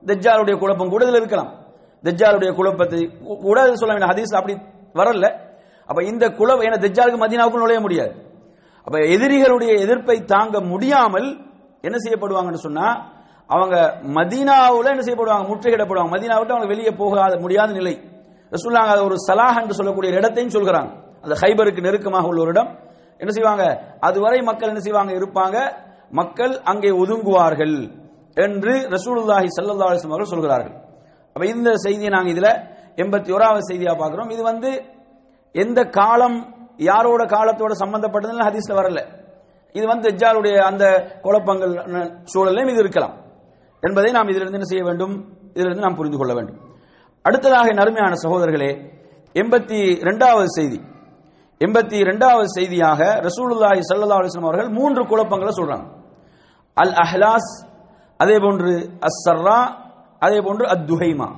[0.09, 1.51] தஜ்ஜாலுடைய குழப்பம் கூட இதில் இருக்கலாம்.
[2.03, 2.99] தஜ்ஜாலுடைய குழப்பத்தை
[3.45, 4.53] கூட சொல்ல வேண்டிய ஹதீஸ் அப்படி
[4.99, 5.27] வரல.
[5.89, 8.13] அப்ப இந்த குழப்பம் ஏன்னா தஜ்ஜாலுக்கு மதீனாவுக்கு நுழைய முடியாது.
[8.87, 11.27] அப்ப எதிரிகளுடைய எதிர்ப்பை தாங்க முடியாமல்
[11.87, 12.87] என்ன செய்யப்படுவாங்கன்னு சொன்னா
[13.55, 13.75] அவங்க
[14.17, 15.45] மதீனாவுல என்ன செய்யப்படுவாங்க?
[15.51, 16.11] முற்றுகையிடப்படுவாங்க.
[16.15, 17.95] மதீனா விட்டு அவங்க வெளியே போகாத முடியாத நிலை.
[18.51, 20.89] சொல்லாங்க அது ஒரு சலாஹ் என்று சொல்லக்கூடிய இடத்தையும் சொல்கிறாங்க.
[21.23, 22.69] அந்த ஹைபருக்கு நெருக்கமாக உள்ள ஒரு இடம்.
[23.21, 23.63] என்ன செய்வாங்க?
[24.07, 25.11] அதுவரை மக்கள் என்ன செய்வாங்க?
[25.19, 25.57] இருப்பாங்க.
[26.19, 27.75] மக்கள் அங்கே ஒதுங்குவார்கள்
[28.45, 30.75] என்று ரசூலுல்லாஹி ஸல்லல்லாஹு அலைஹி வஸல்லம் அவர்கள் சொல்கிறார்கள்.
[31.33, 32.49] அப்ப இந்த செய்தியை நாங்க இதுல
[33.03, 34.31] எண்பத்தி ஓராவது செய்தியா பார்க்குறோம்.
[34.35, 34.69] இது வந்து
[35.55, 36.37] எந்த காலம்
[36.89, 39.01] யாரோட காலத்தோட சம்பந்தப்பட்டதுன்னு ஹதீஸ்ல வரல.
[39.77, 40.85] இது வந்து தஜ்ஜாலுடைய அந்த
[41.25, 41.73] குழப்பங்கள்
[42.33, 43.15] சூழலையும் இது இருக்கலாம்.
[43.81, 45.13] என்பதை நாம் இதிலிருந்து என்ன செய்ய வேண்டும்?
[45.53, 46.59] இதிலிருந்து நாம் புரிந்து கொள்ள வேண்டும்.
[47.21, 48.71] அடுத்ததாக நறுமையான சகோதரர்களே
[49.41, 49.79] எண்பத்தி
[50.09, 50.79] ரெண்டாவது செய்தி.
[51.59, 55.85] எண்பத்தி ரெண்டாவது செய்தியாக ரசூலுல்லாஹி சல்லா அலிஸ்லாம் அவர்கள் மூன்று குழப்பங்களை சொல்றாங்க.
[56.77, 57.51] அல் அஹ்லாஸ்
[58.17, 58.71] அதே போன்று
[59.07, 59.59] அஸ்ஸர்ரா
[60.19, 61.29] அதே போன்று அத் துஹைமா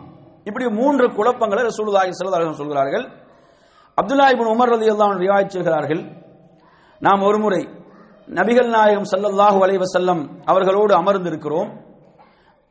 [0.44, 3.06] இப்படி மூன்று குழப்பங்களை ரசூலுல்லாஹி சல்லா அலிஸ்லாம் சொல்கிறார்கள்.
[4.02, 6.02] அப்துல்லா இபின் உமர் ரதி அன்ஹு ரிவாயத் செய்கிறார்கள்.
[7.00, 7.70] நாம் ஒருமுறை
[8.28, 11.70] நபிகள் நாயகம் சல்லல்லாஹு அலைவசல்லம் அவர்களோடு அமர்ந்திருக்கிறோம்.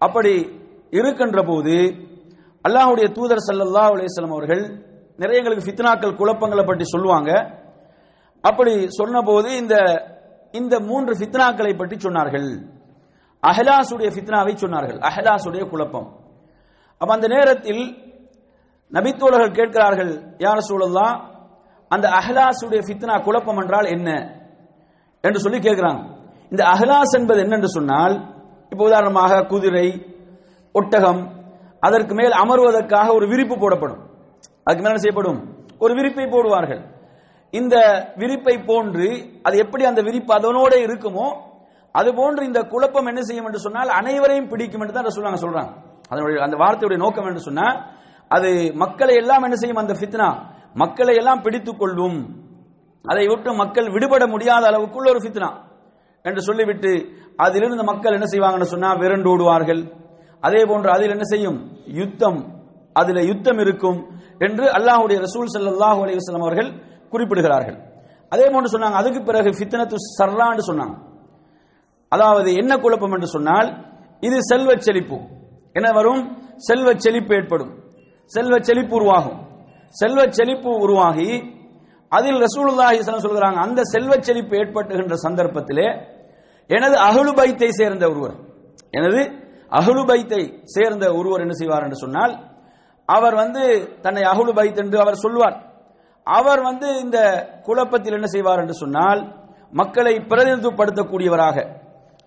[0.07, 0.35] அப்படி
[0.99, 1.77] இருக்கின்ற போது
[2.65, 4.63] அல்லாஹுடைய தூதர் ஸல்லல்லாஹு அலைஹி அவர்கள்
[5.23, 7.31] நிறைய எங்களுக்கு ஃபித்னாக்கள் குழப்பங்களை பற்றி சொல்லுவாங்க.
[8.45, 9.75] அப்படி சொன்னபோது இந்த
[10.61, 12.49] இந்த மூன்று ஃபித்னாக்களை பற்றி சொன்னார்கள்.
[13.43, 14.99] அஹலாசுடைய ஃபித்னாவை சொன்னார்கள்.
[15.09, 16.09] அஹலாசுடைய குழப்பம்.
[17.01, 17.83] அப்ப அந்த நேரத்தில்
[18.93, 20.13] நபித்தோழர்கள் கேட்கிறார்கள்
[20.45, 21.17] யார் சூழல்லாம்
[21.91, 24.09] அந்த அஹ்லாஸுடைய ஃபித்னா குழப்பம் என்றால் என்ன?
[25.25, 26.03] என்று சொல்லி கேட்கிறாங்க.
[26.53, 28.15] இந்த அஹ்லாஸ் என்பது என்னென்று சொன்னால்
[28.73, 29.87] இப்போ உதாரணமாக குதிரை
[30.75, 31.23] ஒட்டகம்
[31.87, 34.03] அதற்கு மேல் அமர்வதற்காக ஒரு விரிப்பு போடப்படும்.
[34.67, 35.41] அதுக்கு மேல செய்யப்படும்?
[35.85, 36.83] ஒரு விரிப்பை போடுவார்கள்.
[37.59, 37.77] இந்த
[38.21, 39.09] விரிப்பை போன்று
[39.47, 41.27] அது எப்படி அந்த விரிப்பு அதனோட இருக்குமோ
[41.95, 45.73] அது போன்று இந்த குழப்பம் என்ன செய்யும் என்று சொன்னால் அனைவரையும் பிடிக்கும் என்று தான் ரசூலுல்லாஹ் சொல்றாங்க.
[46.11, 47.77] அதனுடைய அந்த வார்த்தையுடைய நோக்கம் என்று சொன்னால்
[48.31, 48.51] அது
[48.85, 50.29] மக்களை எல்லாம் என்ன செய்யும் அந்த ஃபித்னா
[50.83, 52.19] மக்களை எல்லாம் பிடித்துக் கொள்ளும்.
[53.05, 55.51] அதை விட்டு மக்கள் விடுபட முடியாத அளவுக்குள்ள ஒரு ஃபித்னா
[56.25, 56.91] என்று சொல்லிவிட்டு
[57.37, 60.01] அதிலிருந்து மக்கள் என்ன செய்வாங்கன்னு சொன்னா விரண்டோடுவார்கள்
[60.41, 61.71] அதே போன்று அதில் என்ன செய்யும்?
[61.87, 62.61] யுத்தம்.
[62.93, 66.73] அதில் யுத்தம் இருக்கும் என்று அல்லாஹ்வுடைய ரசூல் ஸல்லல்லாஹு அலைஹி அவர்கள்
[67.11, 67.79] குறிப்பிடுகிறார்கள்.
[68.29, 68.93] அதே போன்று சொன்னாங்க.
[68.93, 70.99] அதுக்கு பிறகு ஃபித்னத்து சர்லான்னு சொன்னாங்க.
[72.09, 73.87] அதாவது என்ன குழப்பம் என்று சொன்னால்
[74.21, 75.19] இது செல்வச் செழிப்பு.
[75.73, 76.43] என்ன வரும்?
[76.57, 77.83] செல்வச் செழிப்பு ஏற்படும்.
[78.25, 79.51] செல்வச் செழிப்பு உருவாகும்.
[79.89, 81.61] செல்வச் செழிப்பு உருவாகி
[82.09, 86.12] அதில் ரசூலுல்லாஹி சொல்கிறாங்க அந்த செல்வ செழிப்பு ஏற்பட்டுகின்ற சந்தர்ப்பத்திலே
[86.77, 88.37] எனது அஹ்லு பைத்தை சேர்ந்த ஒருவர்.
[88.99, 89.21] எனது
[89.79, 90.43] அஹ்லு பைத்தை
[90.75, 92.35] சேர்ந்த ஒருவர் என்ன செய்வார் என்று சொன்னால்
[93.09, 93.63] அவர் வந்து
[94.05, 95.57] தன்னை அஹ்லு பைத் என்று அவர் சொல்வார்.
[96.27, 97.19] அவர் வந்து இந்த
[97.67, 99.21] குழப்பத்தில் என்ன செய்வார் என்று சொன்னால்
[99.81, 101.57] மக்களை பிரதிநிதித்துவப்படுத்தக்கூடியவராக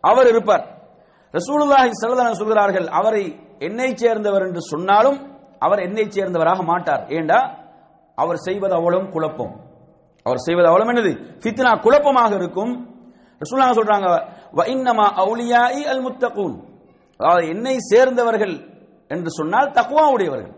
[0.03, 0.63] அவர் இருப்பார்.
[1.33, 3.23] ரசூலுல்லாஹி சல்லல்லாஹு சொல்கிறார்கள் அவரை
[3.67, 5.17] என்னை சேர்ந்தவர் என்று சொன்னாலும்
[5.65, 7.03] அவர் என்னை சேர்ந்தவராக மாட்டார்.
[7.17, 7.39] ஏண்டா?
[8.17, 9.53] அவர் செய்வது அவ்வளவும் குழப்பம்.
[10.25, 11.13] அவர் செய்வது அவ்வளவு என்னது?
[11.41, 12.73] ஃபித்னா குழப்பமாக இருக்கும்.
[13.41, 14.07] ரசூலுல்லாஹ் சொல்றாங்க
[14.57, 16.55] வ இன்னமா அவுலியாஇ அல் முத்தகூன்
[17.19, 18.55] அதாவது என்னை சேர்ந்தவர்கள்
[19.13, 20.53] என்று சொன்னால் தக்குவா உடையவர்கள்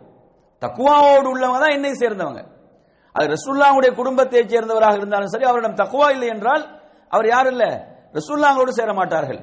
[0.62, 2.42] தக்குவாவோடு உள்ளவங்க தான் என்னை சேர்ந்தவங்க.
[3.16, 6.64] அது ரசூல்லாவுடைய குடும்பத்தை சேர்ந்தவராக இருந்தாலும் சரி அவரிடம் தக்குவா இல்லை என்றால்
[7.12, 7.64] அவர் யார் இல்ல?
[8.18, 9.40] ரசூல்லாங்களோடு சேர மாட்டார்கள்.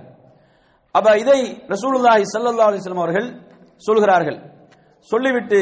[0.94, 1.40] அப்ப இதை
[1.74, 3.28] ரசூலுல்லாஹி ஸல்லல்லாஹு அலைஹி வஸல்லம் அவர்கள்
[3.86, 4.38] சொல்கிறார்கள்.
[5.08, 5.60] சொல்லிவிட்டு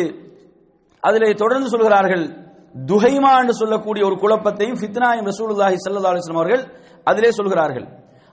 [1.03, 2.25] அதிலே தொடர்ந்து சொல்கிறார்கள்
[2.75, 7.89] துஹைமா என்று சொல்லக்கூடிய ஒரு குழப்பத்தையும் ஃபித்னாயும் ரசூலுல்லாஹி ஸல்லல்லாஹு அலைஹி அவர்கள் அதிலே சொல்கிறார்கள்.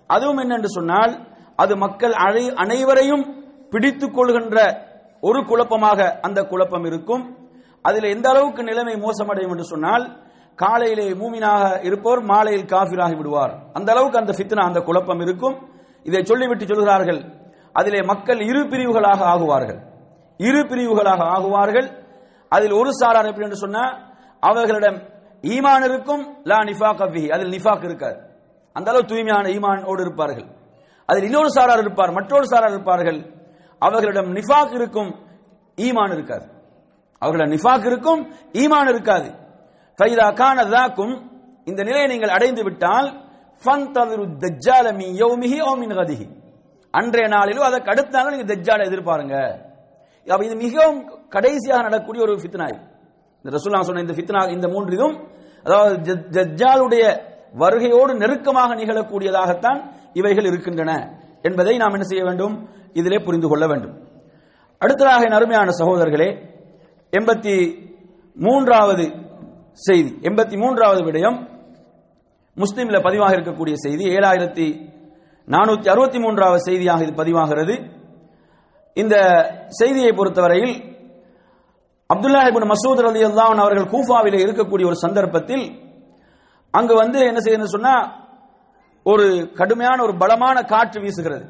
[0.08, 4.88] அதுவும் என்னென்று சொன்னால் அது மக்கள் அனை- அனைவரையும் பிடித்துக் கொள்கின்ற
[5.22, 7.38] ஒரு குழப்பமாக அந்த குழப்பம் இருக்கும்.
[7.82, 10.22] அதில் எந்த அளவுக்கு நிலைமை மோசமடையும் என்று சொன்னால்
[10.56, 13.60] காலையிலே மூமினாக இருப்பவர் மாலையில் காஃபிராகி விடுவார்.
[13.74, 15.70] அந்த அளவுக்கு அந்த ஃபித்னா அந்த குழப்பம் இருக்கும்.
[16.04, 17.24] இதை சொல்லிவிட்டு சொல்கிறார்கள்
[17.74, 19.82] அதிலே மக்கள் இரு பிரிவுகளாக ஆகுவார்கள்.
[20.38, 22.04] இரு பிரிவுகளாக ஆகுவார்கள்.
[22.50, 24.08] அதில் ஒரு சாரார் எப்படி என்று சொன்னால்
[24.40, 25.00] அவர்களிடம்
[25.42, 28.20] ஈமான் இருக்கும் லா நிஃபாக் அஃபிஹி அதில் நிஃபாக் இருக்காது.
[28.74, 30.48] அந்த அளவு தூய்மையான ஈமானோடு இருப்பார்கள்.
[31.06, 33.20] அதில் இன்னொரு சாரார் இருப்பார் மற்றொரு சாரார் இருப்பார்கள்.
[33.80, 35.12] அவர்களிடம் நிஃபாக் இருக்கும்
[35.78, 36.46] ஈமான் இருக்காது.
[37.22, 38.22] அவர்களிடம் நிஃபாக் இருக்கும்
[38.54, 39.30] ஈமான் இருக்காது.
[39.98, 41.14] ஃபைதா கான தாக்கும்
[41.66, 43.28] இந்த நிலையை நீங்கள் அடைந்து விட்டால்
[43.64, 46.28] ஃபந்ததிரு தஜ்ஜால மின் யௌமிஹி ஓ மின் கதிஹி.
[46.92, 49.36] அன்றைய நாளிலோ அதற்கு அடுத்த நாள் நீங்க தஜ்ஜால எதிர்பாருங்க.
[50.28, 52.89] அப்ப இது மிகவும் கடைசியாக நடக்கக்கூடிய ஒரு ஃபித்னா இது.
[53.46, 55.18] இந்த ரசூலுல்லாஹ் சொன்ன இந்த ஃபித்னா இந்த மூன்று இதுவும்
[55.66, 55.96] அதாவது
[56.36, 57.04] ஜஜ்ஜாலுடைய
[57.62, 59.80] வருகையோடு நெருக்கமாக நிகழக்கூடியதாகத்தான்
[60.20, 60.92] இவைகள் இருக்கின்றன
[61.48, 62.56] என்பதை நாம் என்ன செய்ய வேண்டும்?
[63.00, 63.94] இதிலே புரிந்து கொள்ள வேண்டும்.
[64.82, 66.30] அடுத்ததாக என் அருமையான சகோதரர்களே
[67.14, 67.56] எண்பத்தி
[68.38, 69.06] மூன்றாவது
[69.88, 71.38] செய்தி எண்பத்தி மூன்றாவது விடயம்
[72.58, 74.68] முஸ்லீமில் பதிவாக இருக்கக்கூடிய செய்தி ஏழாயிரத்தி
[75.48, 77.76] நானூத்தி அறுபத்தி மூன்றாவது செய்தியாக இது பதிவாகிறது.
[79.02, 79.16] இந்த
[79.80, 80.76] செய்தியை பொறுத்தவரையில்
[82.14, 85.66] அப்துல்லா இபின் மசூத் அலி அல்லாஹ் அவர்கள் கூஃபாவில் இருக்கக்கூடிய ஒரு சந்தர்ப்பத்தில்
[86.74, 87.94] அங்கு வந்து என்ன செய்யணும் சொன்னா
[89.06, 89.26] ஒரு
[89.60, 91.46] கடுமையான ஒரு பலமான காற்று வீசுகிறது.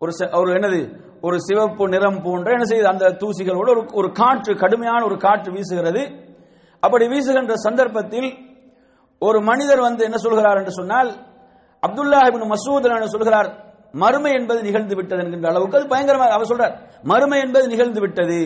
[0.00, 0.80] ஒரு ஒரு என்னது
[1.26, 6.02] ஒரு சிவப்பு நிறம் போன்ற என்ன செய்யுது அந்த தூசிகளோடு ஒரு ஒரு காற்று கடுமையான ஒரு காற்று வீசுகிறது.
[6.82, 8.30] அப்படி வீசுகின்ற சந்தர்ப்பத்தில்
[9.22, 11.10] ஒரு மனிதர் வந்து என்ன சொல்கிறார் என்று சொன்னால்
[11.82, 13.48] அப்துல்லா இப்னு மசூத் சொல்கிறார்
[14.02, 16.74] மறுமை என்பது நிகழ்ந்து விட்டது என்கின்ற அளவுக்கு அது பயங்கரமாக அவர் சொல்றார்
[17.12, 18.40] மறுமை என்பது நிகழ்ந்து விட்டது.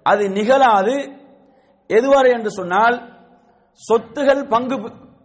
[0.02, 0.94] அது நிகழாது.
[1.88, 2.30] எதுவரை?
[2.30, 2.96] என்று சொன்னால்
[3.92, 4.76] சொத்துகள் பங்கு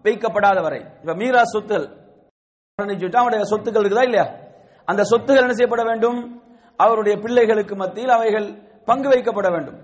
[0.03, 1.88] வைக்கப்படாத வரை இப்ப மீரா சொத்துகள்.
[3.13, 4.32] அவருடைய சொத்துக்கள் இருக்குதா இல்லையா?
[4.86, 6.41] அந்த சொத்துகள் என்ன செய்யப்பட வேண்டும்?
[6.77, 8.47] அவருடைய பிள்ளைகளுக்கு மத்தியில் அவைகள்
[8.86, 9.80] பங்கு வைக்கப்பட வேண்டும்.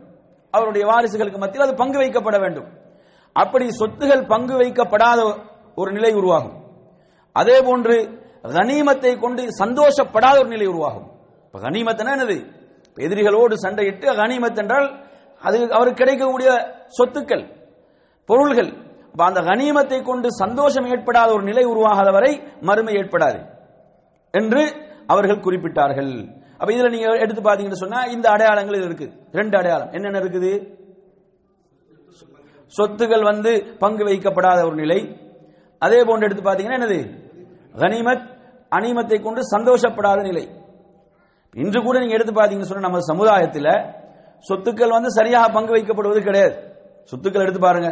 [0.51, 2.83] அவருடைய வாரிசுகளுக்கு மத்தியில் அது பங்கு வைக்கப்பட வேண்டும்.
[3.41, 5.19] அப்படி சொத்துகள் பங்கு வைக்கப்படாத
[5.75, 6.57] ஒரு நிலை உருவாகும்.
[7.35, 7.95] அதே போன்று
[8.57, 11.07] கனிமத்தை கொண்டு சந்தோஷப்படாத ஒரு நிலை உருவாகும்.
[11.45, 12.37] இப்ப கனிமத்னா என்னது?
[12.97, 14.87] எதிரிகளோடு சண்டையிட்டு கனிமத் என்றால்
[15.41, 16.49] அது அவருக்கு கிடைக்கக்கூடிய
[16.97, 17.45] சொத்துக்கள்
[18.29, 18.71] பொருள்கள்.
[19.27, 22.31] அந்த கனிமத்தை கொண்டு சந்தோஷம் ஏற்படாத ஒரு நிலை உருவாகாத வரை
[22.61, 23.39] மறுமை ஏற்படாது
[24.33, 24.63] என்று
[25.07, 26.13] அவர்கள் குறிப்பிட்டார்கள்.
[26.57, 29.07] அப்ப இதுல நீங்க எடுத்து பாத்தீங்கன்னு சொன்னா இந்த அடையாளங்கள் இருக்குது இருக்கு.
[29.31, 29.91] ரெண்டு அடையாளம்.
[29.91, 30.51] என்னென்ன இருக்குது?
[32.73, 33.51] சொத்துகள் வந்து
[33.83, 34.99] பங்கு வைக்கப்படாத ஒரு நிலை.
[35.81, 36.99] அதே போன்று எடுத்து பாத்தீங்கன்னா என்னது?
[37.81, 38.25] கனிமத்
[38.77, 40.45] அனிமத்தை கொண்டு சந்தோஷப்படாத நிலை.
[41.63, 43.71] இன்று கூட நீங்க எடுத்து பாத்தீங்கன்னு சொன்னா நம்ம சமுதாயத்தில்
[44.45, 46.55] சொத்துக்கள் வந்து சரியாக பங்கு வைக்கப்படுவது கிடையாது.
[47.11, 47.89] சொத்துக்கள் எடுத்து பாருங்க.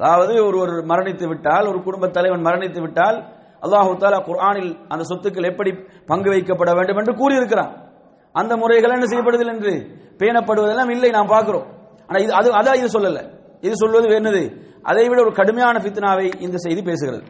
[0.00, 3.16] அதாவது ஒருவர் மரணித்து விட்டால் ஒரு குடும்ப தலைவன் மரணித்து விட்டால்
[3.64, 5.70] அல்லாஹு தாலா குர்ஆனில் அந்த சொத்துக்கள் எப்படி
[6.10, 7.72] பங்கு வைக்கப்பட வேண்டும் என்று கூறியிருக்கிறான்.
[8.34, 9.72] அந்த முறைகள் என்ன செய்யப்படுதில்லை என்று
[10.20, 11.66] பேணப்படுவதெல்லாம் இல்லை நாம் பார்க்கிறோம்.
[12.08, 13.22] ஆனால் இது அது அதான் இது சொல்லலை.
[13.60, 14.42] இது சொல்வது என்னது?
[14.82, 17.22] அதை விட ஒரு கடுமையான ஃபித்னாவை இந்த செய்தி பேசுகிறது.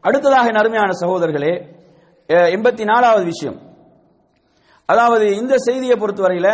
[0.00, 1.52] அடுத்ததாக நருமையான சகோதரர்களே
[2.28, 3.58] எண்பத்தி நாலாவது விஷயம்.
[4.86, 6.52] அதாவது இந்த செய்தியை பொறுத்தவரையில்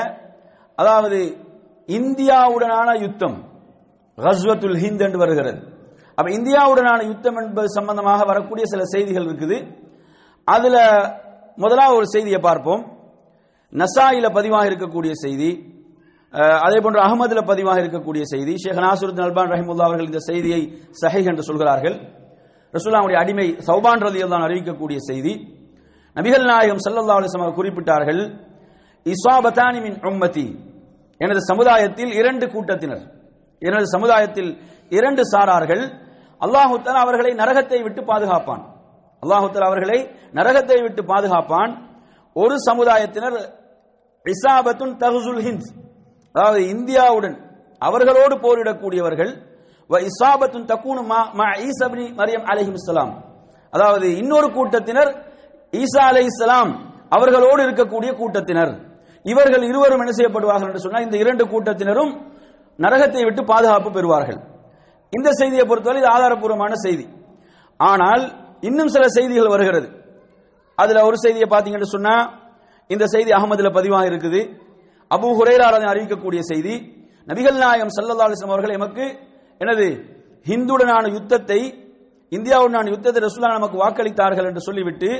[0.74, 1.18] அதாவது
[1.86, 3.36] இந்தியாவுடனான யுத்தம்
[4.16, 5.58] ஹஸ்வத்துல் ஹிந்த் என்று வருகிறது.
[6.14, 9.58] அப்ப இந்தியாவுடனான யுத்தம் என்பது சம்பந்தமாக வரக்கூடிய சில செய்திகள் இருக்குது.
[10.44, 10.76] அதுல
[11.56, 12.82] முதலாவது ஒரு செய்தியை பார்ப்போம்.
[13.72, 15.50] நசாயில பதிவாக இருக்கக்கூடிய செய்தி.
[16.66, 20.62] அதே போன்று அகமதுல பதிவாக இருக்கக்கூடிய செய்தி ஷேக் நாசுருத் அல்பான் ரஹிமுல்லா அவர்கள் இந்த செய்தியை
[21.02, 21.96] சஹை என்று சொல்கிறார்கள்.
[22.74, 25.32] ரசூல்லாவுடைய அடிமை சௌபான் ரலி தான் அறிவிக்கக்கூடிய செய்தி
[26.16, 28.22] நபிகள் நாயகம் சல்லல்லா அலைஹி குறிப்பிட்டார்கள்
[29.06, 30.46] இஸ்வாபத்தானி மின் உம்மதி
[31.20, 33.04] எனது சமுதாயத்தில் இரண்டு கூட்டத்தினர்
[33.62, 34.50] எனது சமுதாயத்தில்
[34.98, 35.84] இரண்டு சாரார்கள்
[36.44, 38.62] அல்லாஹுத்தல் அவர்களை நரகத்தை விட்டு பாதுகாப்பான்.
[39.22, 39.98] அல்லாஹுத்தல் அவர்களை
[40.38, 41.72] நரகத்தை விட்டு பாதுகாப்பான்.
[42.36, 43.38] ஒரு சமுதாயத்தினர்
[44.26, 45.68] இசாபத்துன் தகுசுல் ஹிந்த்
[46.36, 47.36] அதாவது இந்தியாவுடன்
[47.82, 49.32] அவர்களோடு போரிடக்கூடியவர்கள்
[49.90, 49.98] வ
[50.70, 51.46] தக்கூனு மா மா
[52.20, 53.12] மரியம் அலைஹிஸ்ஸலாம்
[53.72, 55.10] அதாவது இன்னொரு கூட்டத்தினர்
[55.82, 56.70] ஈசா அலைஹிஸ்ஸலாம்
[57.16, 58.72] அவர்களோடு இருக்கக்கூடிய கூட்டத்தினர்.
[59.24, 62.12] இவர்கள் இருவரும் என்ன செய்யப்படுவார்கள் என்று சொன்னால் இந்த இரண்டு கூட்டத்தினரும்
[62.78, 64.38] நரகத்தை விட்டு பாதுகாப்பு பெறுவார்கள்.
[65.12, 67.06] இந்த செய்தியை பொறுத்தவரை இது ஆதாரபூர்வமான செய்தி.
[67.80, 68.24] ஆனால்
[68.68, 69.88] இன்னும் சில செய்திகள் வருகிறது.
[70.78, 72.14] அதுல ஒரு செய்தியை பார்த்தீங்கன்னு சொன்னா
[72.90, 74.40] இந்த செய்தி அகமதுல பதிவாக இருக்குது
[75.10, 76.74] அபு ஹுரைரா அறிவிக்கக்கூடிய செய்தி
[77.30, 79.04] நபிகள் நாயகம் ஸல்லல்லாஹு அலைஹி அவர்கள் எமக்கு
[79.60, 79.86] எனது
[80.46, 81.60] ஹிந்துடனான யுத்தத்தை
[82.32, 85.10] இந்தியாவுடனான யுத்தத்தை ரசூலுல்லாஹ் நமக்கு வாக்களித்தார்கள் என்று சொல்லிவிட்டு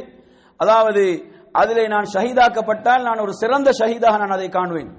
[0.60, 1.02] அதாவது
[1.60, 4.90] அதிலே நான் ஷஹீதாக்கப்பட்டால் நான் ஒரு சிறந்த ஷஹீதாக நான் அதை காணுவேன்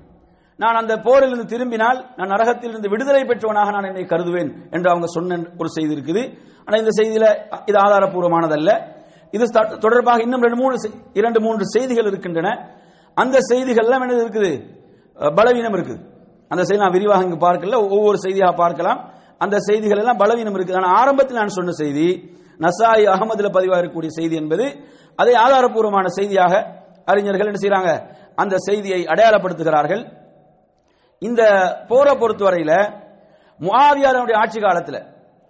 [0.59, 5.69] நான் அந்த போரிலிருந்து திரும்பினால் நான் நரகத்திலிருந்து விடுதலை பெற்றவனாக நான் என்னை கருதுவேன் என்று அவங்க சொன்ன ஒரு
[5.75, 6.23] செய்தி இருக்குது.
[6.65, 7.25] ஆனால் இந்த செய்தியில
[7.69, 8.71] இது ஆதாரப்பூர்வமானதல்ல
[9.33, 9.45] இது
[9.85, 10.75] தொடர்பாக இன்னும் ரெண்டு மூணு
[11.19, 12.49] இரண்டு மூன்று செய்திகள் இருக்கின்றன.
[13.17, 14.51] அந்த செய்திகள் எல்லாம் என்னது இருக்குது?
[15.37, 16.01] பலவீனம் இருக்குது
[16.51, 17.77] அந்த செய்தி நான் விரிவாக இங்கு பார்க்கல.
[17.95, 18.99] ஒவ்வொரு செய்தியாக பார்க்கலாம்.
[19.43, 22.07] அந்த செய்திகள் எல்லாம் பலவீனம் இருக்குது ஆனால் ஆரம்பத்தில் நான் சொன்ன செய்தி
[22.65, 24.65] நசாய் அகமதுல பதிவாக இருக்கக்கூடிய செய்தி என்பது
[25.19, 26.53] அதை ஆதாரப்பூர்வமான செய்தியாக
[27.11, 27.91] அறிஞர்கள் என்ன செய்யறாங்க
[28.41, 30.01] அந்த செய்தியை அடையாளப்படுத்துகிறார்கள்.
[31.21, 31.41] இந்த
[31.89, 32.73] போரை பொறுத்தவரையில
[33.59, 34.99] முவாவியாரனுடைய ஆட்சி காலத்தில்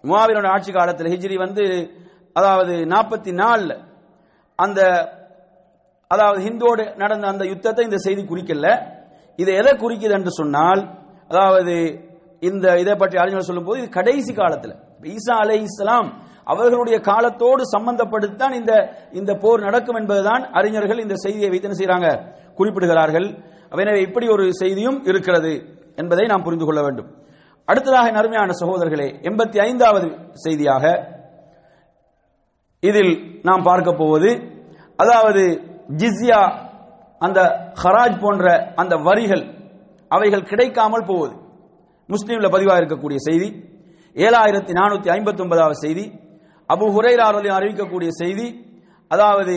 [0.04, 1.64] முஆவியருடைய ஆட்சி காலத்தில் ஹிஜ்ரி வந்து
[2.40, 3.76] அதாவது நாற்பத்தி நாலில்
[4.60, 4.80] அந்த
[6.12, 8.70] அதாவது ஹிந்தோடு நடந்த அந்த யுத்தத்தை இந்த செய்தி குறிக்கல.
[9.42, 10.82] இது எதை குறிக்குது என்று சொன்னால்
[11.32, 11.76] அதாவது
[12.50, 14.76] இந்த இதை பற்றி அறிஞர்கள் சொல்லும்போது இது கடைசி காலத்தில்.
[15.14, 16.10] ஈசா அலை இஸ்லாம்
[16.52, 18.74] அவர்களுடைய காலத்தோடு சம்பந்தப்படுத்தான் இந்த
[19.20, 22.10] இந்த போர் நடக்கும் என்பதுதான் அறிஞர்கள் இந்த செய்தியை வைத்து என்ன செய்றாங்க?
[22.60, 23.28] குறிப்பிடுகிறார்கள்.
[23.74, 25.54] எனவே இப்படி ஒரு செய்தியும் இருக்கிறது
[26.02, 27.10] என்பதை நாம் புரிந்து கொள்ள வேண்டும்.
[27.68, 30.08] அடுத்ததாக என் சகோதரர்களே எண்பத்தி ஐந்தாவது
[30.46, 30.86] செய்தியாக
[32.84, 33.14] இதில்
[33.48, 34.30] நாம் பார்க்க போவது
[35.04, 35.44] அதாவது
[36.02, 36.40] ஜிஸ்யா
[37.22, 37.40] அந்த
[37.82, 38.46] ஹராஜ் போன்ற
[38.76, 39.44] அந்த வரிகள்
[40.12, 41.34] அவைகள் கிடைக்காமல் போகுது.
[42.10, 43.48] முஸ்லீம்ல பதிவாக இருக்கக்கூடிய செய்தி
[44.16, 46.06] ஏழாயிரத்தி நானூத்தி ஐம்பத்தி ஒன்பதாவது செய்தி
[46.70, 48.48] அபு ஹுரைராரலி அறிவிக்கக்கூடிய செய்தி
[49.12, 49.56] அதாவது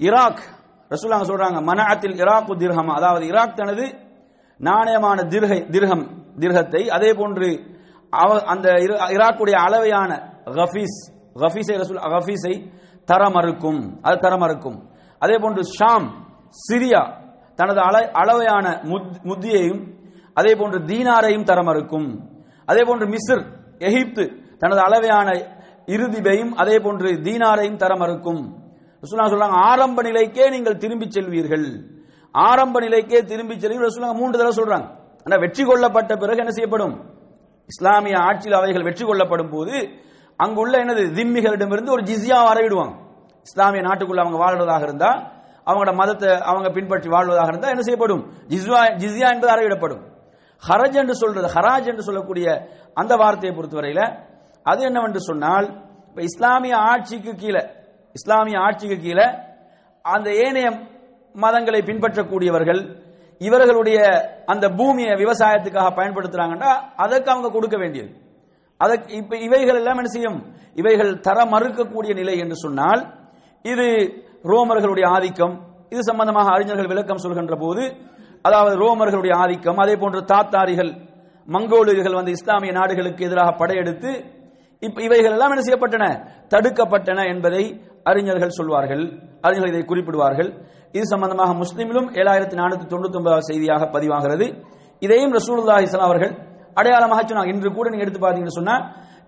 [0.00, 0.42] ஈராக்
[0.90, 3.84] ரசூலாங்க சொல்றாங்க மனஅத்தில் இராக்கு திர்ஹம் அதாவது ஈராக் தனது
[4.60, 6.04] நாணயமான திர்கை திர்ஹம்
[6.38, 7.48] திர்ஹத்தை அதே போன்று
[8.12, 8.66] அவ- அந்த
[9.10, 10.10] ஈராக்குடைய அளவையான
[10.58, 10.98] ஹஃபீஸ்
[11.36, 12.54] ஹஃபீஸை ரசூல் ஹஃபீஸை
[13.08, 14.78] தர மறுக்கும் அது தர மறுக்கும்
[15.22, 16.06] அதே போன்று ஷாம்
[16.54, 19.92] சிரியா தனது அள- அளவையான முத்- முத்தியையும்
[20.34, 22.30] அதே போன்று தீனாரையும் தர மறுக்கும்.
[22.66, 23.44] அதே போன்று மிஸ்ர்
[23.78, 25.46] எகிப்து தனது அளவையான
[25.86, 28.58] இறுதிபையும் அதே போன்று தீனாரையும் தர மறுக்கும்.
[29.00, 31.84] ரசூலுல்லாஹ் சொல்றாங்க ஆரம்ப நிலைக்கே நீங்கள் திரும்பி செல்வீர்கள்.
[32.32, 33.88] ஆரம்ப நிலைக்கே திரும்பி செல்வீர்கள்.
[33.88, 34.86] ரசூலுல்லாஹ் மூன்று தடவை சொல்றாங்க.
[35.24, 37.12] ஆனா வெற்றி கொள்ளப்பட்ட பிறகு என்ன செய்யப்படும்?
[37.66, 39.88] இஸ்லாமிய ஆட்சியில் அவைகள் வெற்றி கொள்ளப்படும் போது
[40.36, 42.96] அங்குள்ள என்னது திம்மிகளிடமிருந்து ஒரு ஜிசியா வரவிடுவாங்க
[43.40, 45.33] இஸ்லாமிய நாட்டுக்குள்ள அவங்க வாழ்றதாக இருந்தா
[45.66, 48.22] அவங்களோட மதத்தை அவங்க பின்பற்றி வாழ்வதாக இருந்தால் என்ன செய்யப்படும்?
[48.48, 50.02] ஜிஸ்வா ஜிஸ்யா என்பது அறவிடப்படும்.
[50.68, 52.46] ஹரஜ் என்று சொல்றது ஹராஜ் என்று சொல்லக்கூடிய
[52.94, 54.02] அந்த வார்த்தையை பொறுத்தவரையில
[54.62, 55.66] அது என்னவென்று சொன்னால்
[56.08, 57.62] இப்ப இஸ்லாமிய ஆட்சிக்கு கீழே
[58.12, 59.26] இஸ்லாமிய ஆட்சிக்கு கீழே
[60.04, 60.68] அந்த ஏனைய
[61.34, 63.02] மதங்களை பின்பற்றக்கூடியவர்கள்
[63.38, 63.98] இவர்களுடைய
[64.46, 68.10] அந்த பூமியை விவசாயத்துக்காக பயன்படுத்துறாங்கன்னா அதற்கு அவங்க கொடுக்க வேண்டியது.
[68.76, 70.38] அதற்கு இப்ப இவைகள் எல்லாம் என்ன செய்யும்?
[70.74, 73.02] இவைகள் தர மறுக்கக்கூடிய நிலை என்று சொன்னால்
[73.62, 73.86] இது
[74.44, 75.54] ரோமர்களுடைய ஆதிக்கம்
[75.88, 77.96] இது சம்பந்தமாக அறிஞர்கள் விளக்கம் சொல்கின்ற போது
[78.42, 80.92] அதாவது ரோமர்களுடைய ஆதிக்கம் அதே போன்று தாத்தாரிகள்
[81.48, 84.10] மங்கோலியர்கள் வந்து இஸ்லாமிய நாடுகளுக்கு எதிராக படையெடுத்து
[84.82, 86.06] இவைகள் எல்லாம் என்ன செய்யப்பட்டன?
[86.48, 89.04] தடுக்கப்பட்டன என்பதை அறிஞர்கள் சொல்வார்கள்.
[89.40, 90.50] அறிஞர்கள் இதை குறிப்பிடுவார்கள்.
[90.92, 94.46] இது சம்பந்தமாக முஸ்லீமிலும் ஏழாயிரத்தி நானூத்தி தொண்ணூத்தி ஒன்பதாவது செய்தியாக பதிவாகிறது.
[94.98, 96.32] இதையும் ரசூலுல்லா இஸ்லாம் அவர்கள்
[96.74, 97.46] அடையாளமாக சொன்னாங்க.
[97.46, 98.76] இன்று கூட நீங்க எடுத்து பார்த்தீங்கன்னு சொன்னா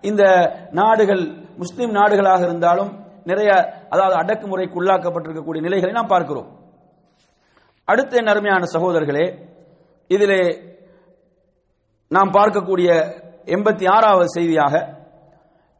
[0.01, 0.23] இந்த
[0.71, 1.23] நாடுகள்
[1.57, 3.49] முஸ்லீம் நாடுகளாக இருந்தாலும் நிறைய
[3.93, 6.47] அதாவது அடக்குமுறைக்கு உள்ளாக்கப்பட்டிருக்கக்கூடிய நிலைகளை நாம் பார்க்கிறோம்.
[7.87, 9.25] அடுத்த என் அருமையான சகோதரர்களே
[10.09, 10.41] இதிலே
[12.11, 12.89] நாம் பார்க்கக்கூடிய
[13.55, 14.73] எண்பத்தி ஆறாவது செய்தியாக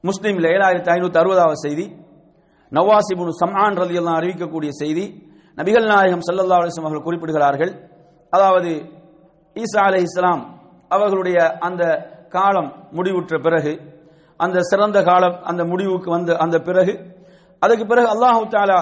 [0.04, 1.86] முஸ்லீமில் ஏழாயிரத்தி ஐநூத்தி அறுபதாவது செய்தி
[2.72, 5.06] நவாசிபுன் சம்ஆன் ரலியல்லாஹு அறிவிக்கக்கூடிய செய்தி
[5.58, 7.72] நபிகள் நாயகம் சல்லல்லா அலிஸ்லாம் அவர்கள் குறிப்பிடுகிறார்கள்.
[8.34, 8.72] அதாவது
[9.56, 10.44] ஈசா இஸ்லாம்
[10.96, 11.38] அவர்களுடைய
[11.68, 11.84] அந்த
[12.36, 13.74] காலம் முடிவுற்ற பிறகு
[14.40, 16.94] அந்த சிறந்த காலம் அந்த முடிவுக்கு வந்த அந்த பிறகு
[17.62, 18.80] அதுக்கு பிறகு அல்லாஹு தாலா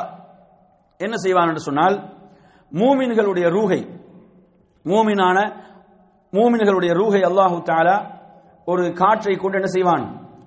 [0.99, 1.95] என்ன செய்வான் என்று சொன்னால்
[2.71, 3.81] மூமின்களுடைய ரூகை
[4.85, 5.37] மூமினான
[6.33, 7.97] மூமின்களுடைய ரூகை அல்லாஹு தாலா
[8.67, 10.05] ஒரு காற்றை கொண்டு என்ன செய்வான்?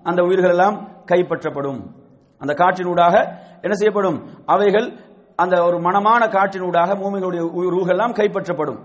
[0.09, 0.77] அந்த உயிர்கள் எல்லாம்
[1.11, 1.81] கைப்பற்றப்படும்.
[2.43, 3.15] அந்த காற்றினூடாக
[3.65, 4.19] என்ன செய்யப்படும்?
[4.55, 4.87] அவைகள்
[5.43, 7.43] அந்த ஒரு மனமான காற்றினூடாக மூமிகளுடைய
[7.77, 8.81] ரூகள் எல்லாம் கைப்பற்றப்படும்.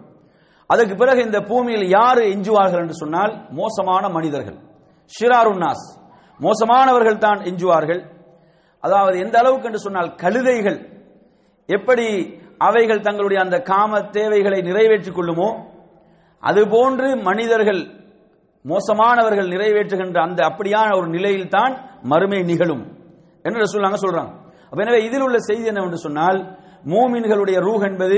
[0.69, 4.57] அதற்கு பிறகு இந்த பூமியில் யார் எஞ்சுவார்கள் என்று சொன்னால் மோசமான மனிதர்கள்.
[5.13, 5.87] ஷிராருன்னாஸ்
[6.39, 8.01] மோசமானவர்கள் தான் எஞ்சுவார்கள்.
[8.83, 10.79] அதாவது எந்த அளவுக்கு என்று சொன்னால் கழுதைகள்.
[11.69, 12.07] எப்படி
[12.67, 15.49] அவைகள் தங்களுடைய அந்த காம தேவைகளை நிறைவேற்றிக் கொள்ளுமோ
[16.43, 17.81] அதுபோன்று மனிதர்கள்
[18.71, 21.73] மோசமானவர்கள் நிறைவேற்றுகின்ற அந்த அப்படியான ஒரு நிலையில் தான்
[22.11, 22.83] மறுமை நிகழும்
[23.47, 24.31] என்று சொல்லாங்க சொல்றாங்க.
[24.83, 26.39] எனவே இதில் உள்ள செய்தி என்னவென்று சொன்னால்
[26.91, 28.17] மூமின்களுடைய ரூஹ் என்பது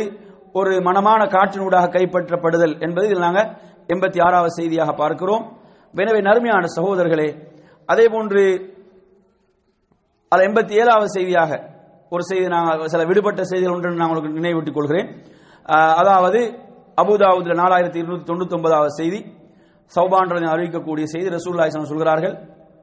[0.59, 3.49] ஒரு மனமான காற்றினூடாக கைப்பற்றப்படுதல் என்பது இதில் நாங்கள்
[3.93, 5.43] எண்பத்தி ஆறாவது செய்தியாக பார்க்கிறோம்.
[5.93, 7.30] எனவே நறுமையான சகோதரர்களே
[7.89, 8.43] அதே போன்று
[10.36, 11.51] அது எண்பத்தி ஏழாவது செய்தியாக
[12.09, 15.09] ஒரு செய்தி நாங்கள் சில விடுபட்ட செய்திகள் ஒன்று நான் உங்களுக்கு நினைவூட்டிக் கொள்கிறேன்.
[15.95, 16.39] அதாவது
[17.01, 19.19] அபுதாவுதில் நாலாயிரத்தி இருநூத்தி தொண்ணூத்தி ஒன்பதாவது செய்தி
[19.95, 22.36] சௌபான்றதை அறிவிக்கக்கூடிய செய்தி ரசூல்லாய் சொல்கிறார்கள்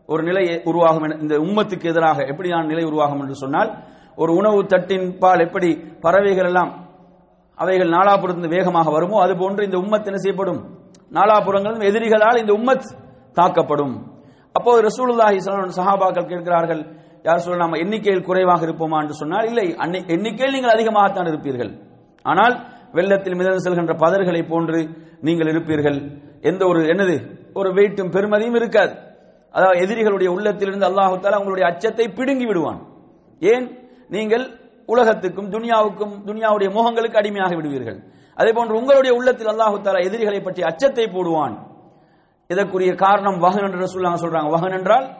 [0.07, 3.71] ஒரு நிலை உருவாகும் என- இந்த உம்மத்துக்கு எதிராக எப்படியான நிலை உருவாகும் என்று சொன்னால்
[4.17, 5.69] ஒரு உணவு தட்டின் பால் எப்படி
[6.01, 6.73] பறவைகள் எல்லாம்
[7.59, 10.61] அவைகள் நாலாபுரத்திலிருந்து வேகமாக வருமோ அது போன்று இந்த உம்மத் என்ன செய்யப்படும்?
[11.11, 12.89] நாலாபுரங்களும் எதிரிகளால் இந்த உம்மத்
[13.37, 13.95] தாக்கப்படும்.
[14.53, 15.39] அப்போது ரசூலுல்லாஹி
[15.77, 16.83] சஹாபாக்கள் கேட்கிறார்கள்
[17.23, 21.83] யார் சொல்ல நாம எண்ணிக்கையில் குறைவாக இருப்போமா என்று சொன்னால் இல்லை அன்னை- எண்ணிக்கையில் நீங்கள் அதிகமாகத்தான் இருப்பீர்கள்.
[22.23, 24.89] ஆனால் வெள்ளத்தில் மிதந்து செல்கின்ற பதர்களை போன்று
[25.21, 26.23] நீங்கள் இருப்பீர்கள்.
[26.41, 27.41] எந்த ஒரு என்னது?
[27.55, 28.95] ஒரு வெயிட்டும் பெருமதியும் இருக்காது.
[29.53, 32.87] அதாவது எதிரிகளுடைய உள்ளத்திலிருந்து அல்லாஹு தாலா உங்களுடைய அச்சத்தை பிடுங்கி விடுவான்.
[33.41, 33.89] ஏன்?
[34.09, 38.03] நீங்கள் உலகத்துக்கும் துனியாவுக்கும் துனியாவுடைய மோகங்களுக்கு அடிமையாகி விடுவீர்கள்.
[38.35, 41.59] அதே போன்று உங்களுடைய உள்ளத்தில் அல்லாஹு தாலா எதிரிகளை பற்றி அச்சத்தை போடுவான்.
[42.49, 44.51] இதற்குரிய காரணம் வகன் என்று சொல்லுவாங்க சொல்றாங்க.
[44.51, 45.17] வகன் என்றால்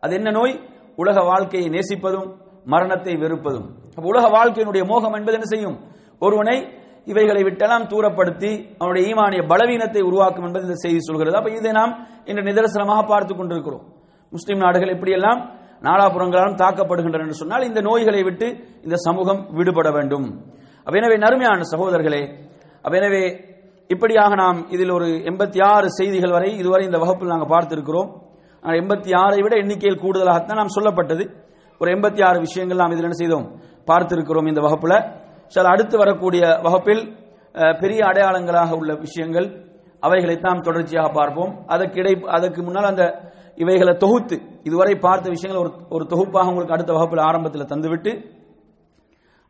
[0.00, 0.60] அது என்ன நோய்?
[1.02, 2.28] உலக வாழ்க்கையை நேசிப்பதும்
[2.72, 3.66] மரணத்தை வெறுப்பதும்.
[4.10, 5.76] உலக வாழ்க்கையினுடைய மோகம் என்பது என்ன செய்யும்?
[6.26, 6.56] ஒருவனை
[7.10, 11.36] இவைகளை விட்டெல்லாம் தூரப்படுத்தி அவனுடைய ஈமானிய பலவீனத்தை உருவாக்கும் என்பது இந்த செய்தி சொல்கிறது.
[11.40, 11.92] அப்ப இதை நாம்
[12.30, 13.84] இன்று நிதர்சனமாக பார்த்து கொண்டிருக்கிறோம்.
[14.32, 15.40] முஸ்லிம் நாடுகள் எப்படியெல்லாம்
[15.86, 18.46] நாலாபுறங்களாலும் தாக்கப்படுகின்றன என்று சொன்னால் இந்த நோய்களை விட்டு
[18.86, 20.26] இந்த சமூகம் விடுபட வேண்டும்.
[20.86, 22.22] அப்ப எனவே நறுமையான சகோதரர்களே
[22.84, 23.22] அப்ப எனவே
[23.94, 28.10] இப்படியாக நாம் இதில் ஒரு எண்பத்தி ஆறு செய்திகள் வரை இதுவரை இந்த வகுப்பில் நாங்கள் பார்த்திருக்கிறோம்.
[28.62, 31.24] எண்பத்தி ஆறை விட எண்ணிக்கையில் கூடுதலாகத்தான் நாம் சொல்லப்பட்டது.
[31.80, 33.46] ஒரு எண்பத்தி ஆறு விஷயங்கள் நாம் இதில் என்ன செய்தோம்?
[33.90, 34.94] பார்த்திருக்கிறோம் இந்த வகுப்புல.
[35.54, 37.02] சில அடுத்து வரக்கூடிய வகுப்பில்
[37.82, 39.46] பெரிய அடையாளங்களாக உள்ள விஷயங்கள்.
[40.06, 41.52] அவைகளைத்தான் தொடர்ச்சியாக பார்ப்போம்.
[41.74, 43.04] அதற்கு இடை அதற்கு முன்னால் அந்த
[43.62, 44.36] இவைகளை தொகுத்து
[44.68, 48.12] இதுவரை பார்த்த விஷயங்களை ஒரு ஒரு தொகுப்பாக உங்களுக்கு அடுத்த வகுப்பில் ஆரம்பத்தில் தந்துவிட்டு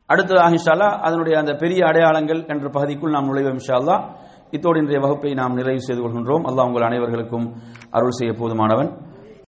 [0.09, 3.97] அடுத்ததாக இன்ஷால்லா அதனுடைய அந்த பெரிய அடையாளங்கள் என்ற பகுதிக்குள் நாம் நுழைவோம் இன்ஷால்லா
[4.51, 6.45] இத்தோடு இன்றைய வகுப்பை நாம் நிறைவு செய்து கொள்கின்றோம்.
[6.45, 7.53] அல்லாஹ் உங்கள் அனைவர்களுக்கும்
[7.91, 9.08] அருள் செய்ய போதுமானவன்.